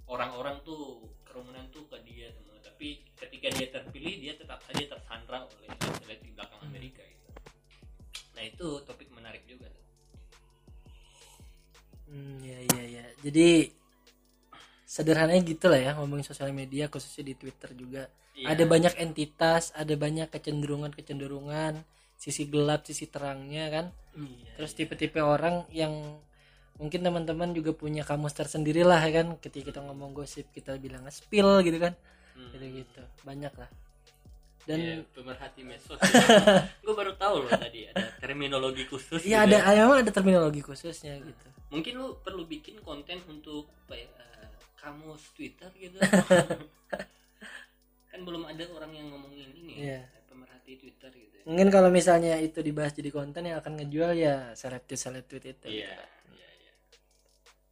[0.05, 5.41] orang-orang tuh kerumunan tuh ke dia semua tapi ketika dia terpilih dia tetap saja tersandra
[5.41, 5.69] oleh
[6.03, 6.69] elit di belakang Hmm.
[6.69, 7.25] Amerika gitu.
[8.31, 8.67] nah itu
[12.15, 13.05] Hmm, iya iya iya.
[13.19, 13.67] Jadi
[14.87, 18.07] sederhananya gitu lah ya ngomongin sosial media khususnya di Twitter juga.
[18.39, 18.55] Iya.
[18.55, 21.83] Ada banyak entitas, ada banyak kecenderungan-kecenderungan,
[22.15, 23.85] sisi gelap, sisi terangnya kan.
[24.15, 24.77] Iya, Terus iya.
[24.79, 26.23] tipe-tipe orang yang
[26.79, 29.35] mungkin teman-teman juga punya kamus tersendiri lah ya kan.
[29.43, 31.99] Ketika kita ngomong gosip kita bilang spill gitu kan.
[32.35, 32.51] Hmm.
[32.55, 33.01] Gitu gitu.
[33.27, 33.67] Banyak lah.
[34.65, 36.01] Dan Dan pemerhati medsos.
[36.85, 39.21] gue baru tahu loh tadi ada terminologi khusus.
[39.21, 39.81] iya gitu ada ya.
[39.85, 41.47] memang ada terminologi khususnya gitu.
[41.69, 44.49] Mungkin lu perlu bikin konten untuk apa ya, eh,
[44.81, 46.01] kamus Twitter gitu.
[48.09, 49.73] kan belum ada orang yang ngomongin ini.
[49.85, 50.01] Iya.
[50.25, 51.35] Pemerhati Twitter gitu.
[51.41, 51.43] ya.
[51.45, 55.67] Mungkin kalau misalnya itu dibahas jadi konten yang akan ngejual ya seleb-tweet seleb-tweet itu.
[55.77, 56.41] Iya, gitu.
[56.41, 56.73] iya, iya.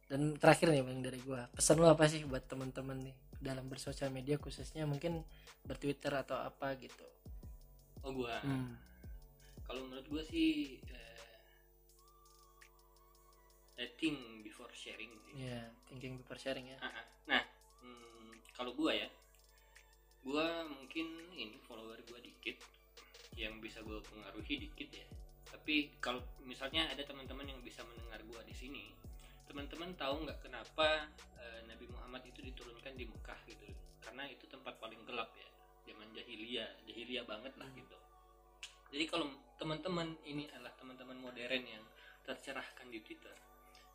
[0.06, 4.08] Dan terakhir nih bang dari gua, pesan lu apa sih buat teman-teman nih dalam bersosial
[4.08, 5.20] media khususnya mungkin
[5.68, 7.04] bertwitter atau apa gitu.
[8.00, 8.40] Oh gua.
[8.40, 8.80] Hmm.
[9.68, 11.04] Kalau menurut gua sih eh,
[13.74, 15.50] I think before sharing sih.
[15.50, 16.78] Ya, thinking before sharing ya.
[16.78, 17.06] Ah, ah.
[17.26, 17.42] Nah,
[17.82, 19.10] hmm, kalau gua ya,
[20.22, 22.60] gua mungkin ini follower gua dikit,
[23.34, 25.06] yang bisa gua pengaruhi dikit ya.
[25.50, 28.94] Tapi kalau misalnya ada teman-teman yang bisa mendengar gua di sini,
[29.50, 31.33] teman-teman tahu nggak kenapa eh,
[31.84, 33.68] Nabi Muhammad itu diturunkan di Mekah gitu?
[34.00, 35.44] Karena itu tempat paling gelap ya,
[35.84, 37.98] zaman jahiliyah, jahiliyah banget lah gitu.
[38.88, 39.28] Jadi kalau
[39.60, 41.84] teman-teman ini adalah teman-teman modern yang
[42.24, 43.36] tercerahkan di Twitter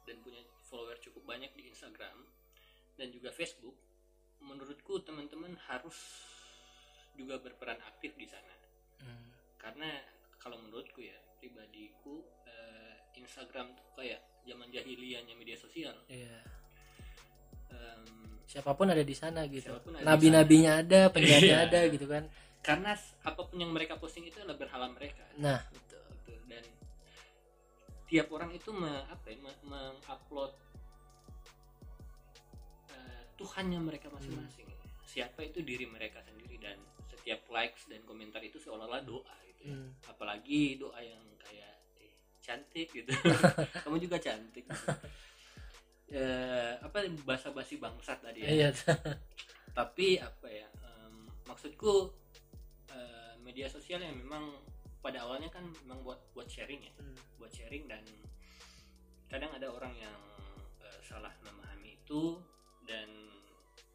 [0.06, 0.38] dan punya
[0.70, 2.30] follower cukup banyak di Instagram
[2.94, 3.74] dan juga Facebook,
[4.38, 5.98] menurutku teman-teman harus
[7.18, 8.54] juga berperan aktif di sana.
[9.02, 9.34] Hmm.
[9.58, 9.90] Karena
[10.38, 15.98] kalau menurutku ya pribadiku eh, Instagram tuh kayak zaman jahiliyahnya media sosial.
[16.06, 16.59] Iya.
[17.70, 18.02] Em,
[18.46, 19.70] Siapa pun ada di sana gitu.
[20.02, 21.58] Nabi-nabinya ada, penjaga Iya.
[21.66, 22.26] ada gitu kan.
[22.60, 22.92] karena
[23.24, 25.24] apa pun yang mereka posting itu adalah berhala mereka.
[25.38, 26.04] Nah, betul.
[26.28, 26.36] Gitu.
[26.46, 26.64] Dan
[28.04, 30.52] tiap orang itu me, apa ya, me- mengupload
[32.92, 34.68] eh, Tuhannya mereka masing-masing.
[35.06, 36.78] Siapa itu diri mereka sendiri dan
[37.10, 39.62] setiap likes dan komentar itu seolah-olah doa gitu.
[39.66, 39.74] ya.
[39.74, 39.90] Hmm.
[40.06, 43.10] Apalagi doa yang kayak eh, cantik gitu.
[43.88, 44.68] Kamu juga cantik.
[44.68, 44.92] gitu.
[46.10, 48.50] Eh, apa bahasa basi bangsat tadi ya.
[48.50, 48.70] Iya.
[49.78, 50.66] Tapi apa ya?
[50.82, 52.10] em, maksudku
[52.90, 54.58] eh, media sosial yang memang
[55.00, 57.16] pada awalnya kan memang buat buat sharing ya Hmm.
[57.40, 58.04] buat sharing dan
[59.30, 60.18] kadang ada orang yang
[60.82, 62.42] eh, salah memahami itu
[62.84, 63.08] dan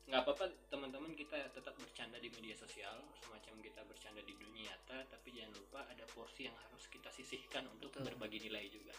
[0.07, 5.11] nggak apa-apa teman-teman kita tetap bercanda di media sosial semacam kita bercanda di dunia nyata
[5.11, 8.13] tapi jangan lupa ada porsi yang harus kita sisihkan untuk Betul.
[8.13, 8.95] berbagi nilai juga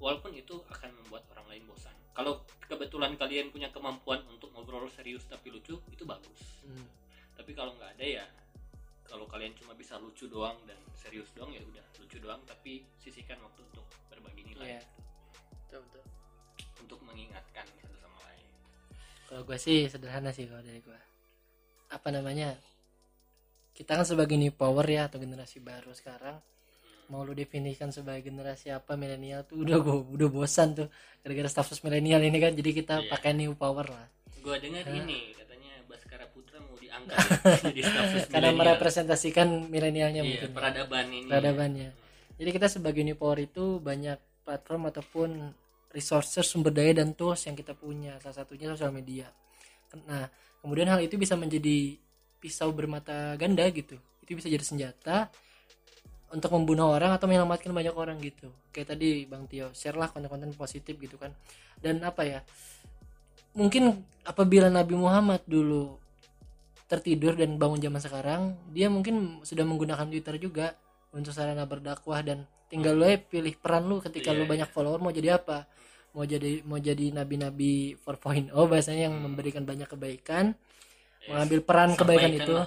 [0.00, 5.28] walaupun itu akan membuat orang lain bosan kalau kebetulan kalian punya kemampuan untuk ngobrol serius
[5.28, 6.88] tapi lucu itu bagus Hmm.
[7.36, 8.26] tapi kalau nggak ada ya
[9.04, 13.36] kalau kalian cuma bisa lucu doang dan serius doang ya udah lucu doang tapi sisihkan
[13.42, 14.82] waktu untuk berbagi nilai Iya.
[15.66, 16.04] Betul, betul.
[16.80, 18.46] untuk mengingatkan satu sama lain
[19.26, 21.00] Kalau gue sih sederhana sih kalau dari gue.
[21.90, 22.54] Apa namanya?
[23.70, 26.38] Kita kan sebagai new power ya atau generasi baru sekarang.
[27.10, 30.86] Mau lu definisikan sebagai generasi apa milenial tuh udah gue udah bosan tuh.
[31.20, 33.10] Gara-gara status milenial ini kan jadi kita Iya.
[33.10, 34.06] pakai new power lah.
[34.38, 34.94] Gue dengar Hah?
[34.94, 37.34] ini katanya Baskara Putra mau diangkat ya,
[37.74, 40.54] jadi status karena merepresentasikan milenialnya iya, mungkin ya.
[40.54, 41.26] peradaban ini.
[41.28, 41.88] Peradabannya.
[42.40, 45.30] Jadi kita sebagai Unipor itu banyak platform ataupun
[45.90, 49.26] resources sumber daya dan tools yang kita punya salah satunya sosial media.
[50.06, 50.30] Nah
[50.62, 51.98] kemudian hal itu bisa menjadi
[52.38, 53.98] pisau bermata ganda gitu.
[54.22, 55.28] Itu bisa jadi senjata
[56.30, 58.50] untuk membunuh orang atau menyelamatkan banyak orang gitu.
[58.70, 61.34] Kayak tadi bang Tio share lah konten-konten positif gitu kan.
[61.82, 62.40] Dan apa ya
[63.50, 65.98] mungkin apabila Nabi Muhammad dulu
[66.86, 70.74] tertidur dan bangun zaman sekarang dia mungkin sudah menggunakan Twitter juga
[71.10, 75.10] untuk sarana berdakwah dan tinggal lo pilih peran lu ketika Iya, lu banyak follower mau
[75.10, 75.66] jadi apa.
[76.14, 80.54] Mau jadi mau jadi nabi-nabi 4.0 bahasanya yang memberikan banyak kebaikan
[81.20, 82.48] Ya, mengambil peran kebaikan itu.
[82.48, 82.64] lah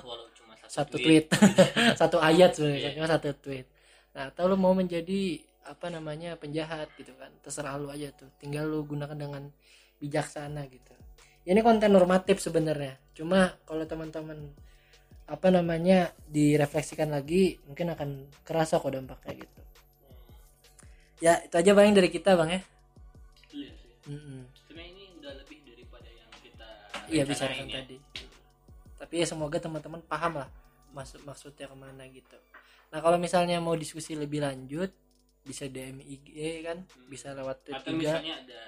[0.74, 1.30] satu tweet.
[2.02, 3.70] satu ayat sebenarnya cuma satu tweet.
[4.18, 5.38] Nah atau lu mau menjadi
[5.70, 7.30] apa namanya penjahat gitu kan.
[7.46, 8.34] Terserah lu aja tuh.
[8.42, 9.54] Tinggal lu gunakan dengan
[10.02, 10.94] bijaksana gitu.
[11.46, 12.98] Ya, ini konten normatif sebenarnya.
[13.14, 14.50] Cuma kalau teman-teman
[15.24, 18.10] apa namanya direfleksikan lagi mungkin akan
[18.42, 19.62] kerasa kok dampaknya gitu.
[21.22, 22.62] Ya itu aja bang dari kita bang ya?
[23.54, 23.94] Iya sih.
[24.10, 24.42] Mm-mm.
[24.68, 26.68] Sebenarnya ini udah lebih daripada yang kita
[27.08, 27.76] iya bicarakan ya.
[27.80, 27.98] tadi.
[29.00, 30.50] Tapi ya semoga teman-teman paham lah
[30.94, 32.38] maksud maksudnya ke mana gitu.
[32.90, 34.94] Nah kalau misalnya mau diskusi lebih lanjut
[35.42, 36.28] bisa DM IG
[36.62, 36.86] kan?
[37.06, 38.16] Bisa lewat tweet Atau juga.
[38.16, 38.62] misalnya ada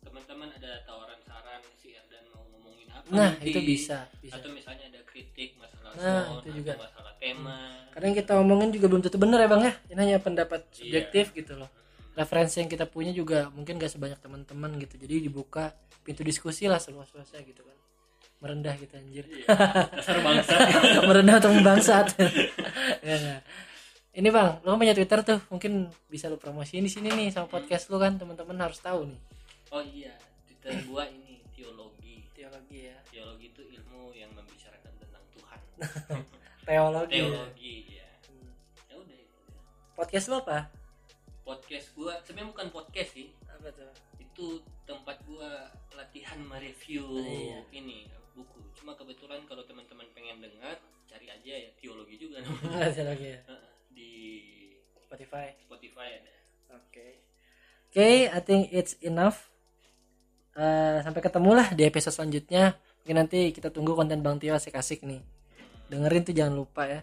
[0.00, 3.48] teman-teman ada tawaran saran si Erdan mau ngomongin apa nah nanti.
[3.48, 4.36] itu bisa bisa.
[4.36, 6.72] Atau misalnya ada kritik masalah Nah, sound itu atau juga.
[6.76, 7.58] masalah tema.
[7.90, 9.72] kadang kita omongin juga belum tentu benar ya bang ya?
[9.88, 10.74] Ini hanya pendapat Iya.
[10.76, 11.70] subjektif gitu loh.
[12.12, 14.94] Referensi yang kita punya juga mungkin gak sebanyak teman-teman gitu.
[14.96, 15.70] Jadi dibuka
[16.02, 17.76] pintu diskusi lah seluas-luasnya gitu kan
[18.38, 19.46] merendah gitu anjir Iya,
[19.90, 20.54] dasar bangsa.
[21.08, 22.06] merendah atau membangsat
[23.02, 23.40] ya, nggak.
[24.14, 25.72] ini bang lo punya twitter tuh mungkin
[26.06, 29.20] bisa lo promosiin di sini nih sama podcast lo kan teman-teman harus tahu nih
[29.68, 30.14] oh iya,
[30.44, 32.24] Twitter gua ini teologi.
[32.32, 35.60] teologi ya Teologi itu ilmu yang membicarakan tentang Tuhan.
[36.64, 37.26] teologi ya.
[37.26, 38.08] Teologi ya.
[38.24, 38.50] Hmm.
[38.86, 39.36] Ya udah itu.
[39.36, 39.58] aja.
[39.92, 40.58] podcast lo apa
[41.42, 43.28] Podcast gua sebenarnya bukan podcast sih.
[43.48, 44.46] apa tuh Itu
[44.84, 47.58] tempat gua latihan mereview Iya.
[47.74, 48.06] ini
[48.38, 48.58] buku.
[48.78, 50.78] Cuma kebetulan kalau teman-teman pengen dengar,
[51.10, 52.38] cari aja ya teologi juga
[52.94, 53.40] teologi ya?
[53.90, 54.10] Di
[55.02, 55.58] Spotify.
[55.66, 56.34] Spotify ada.
[56.78, 57.06] oke.
[57.90, 59.50] Oke I think it's enough.
[60.54, 62.78] Eh, sampai ketemu lah di episode selanjutnya.
[63.02, 65.22] Mungkin nanti kita tunggu konten bang Tio asik-asik nih.
[65.90, 67.00] Dengerin tuh jangan lupa ya.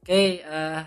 [0.00, 0.82] Oke eh,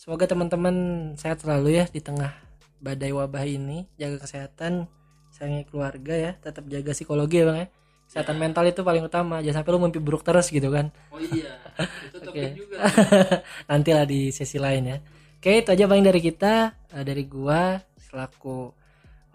[0.00, 0.76] semoga teman-teman
[1.20, 2.32] sehat selalu ya di tengah
[2.80, 3.84] badai wabah ini.
[4.00, 4.88] Jaga kesehatan
[5.34, 6.32] sayangi keluarga ya.
[6.40, 7.68] Tetap jaga psikologi ya bang ya
[8.06, 9.42] kesehatan mental itu paling utama.
[9.42, 10.88] Jangan sampai lu mimpi buruk terus gitu kan.
[11.12, 11.58] Oh iya,
[12.08, 12.76] itu topik juga.
[13.70, 14.98] nanti lah di sesi lain ya.
[15.36, 16.54] Oke itu aja bang dari kita.
[16.96, 18.72] Eh, dari gua selaku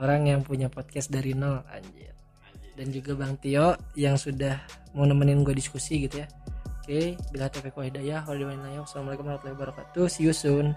[0.02, 2.10] orang yang punya podcast dari nol anjir.
[2.50, 2.72] Anjir.
[2.74, 4.58] dan juga bang Tio yang sudah
[4.98, 6.28] mau nemenin gue diskusi gitu ya.
[6.82, 10.06] Oke bila taufiq wa hidayah wassalamualaikum warahmatullahi wabarakatuh.
[10.10, 10.74] See you soon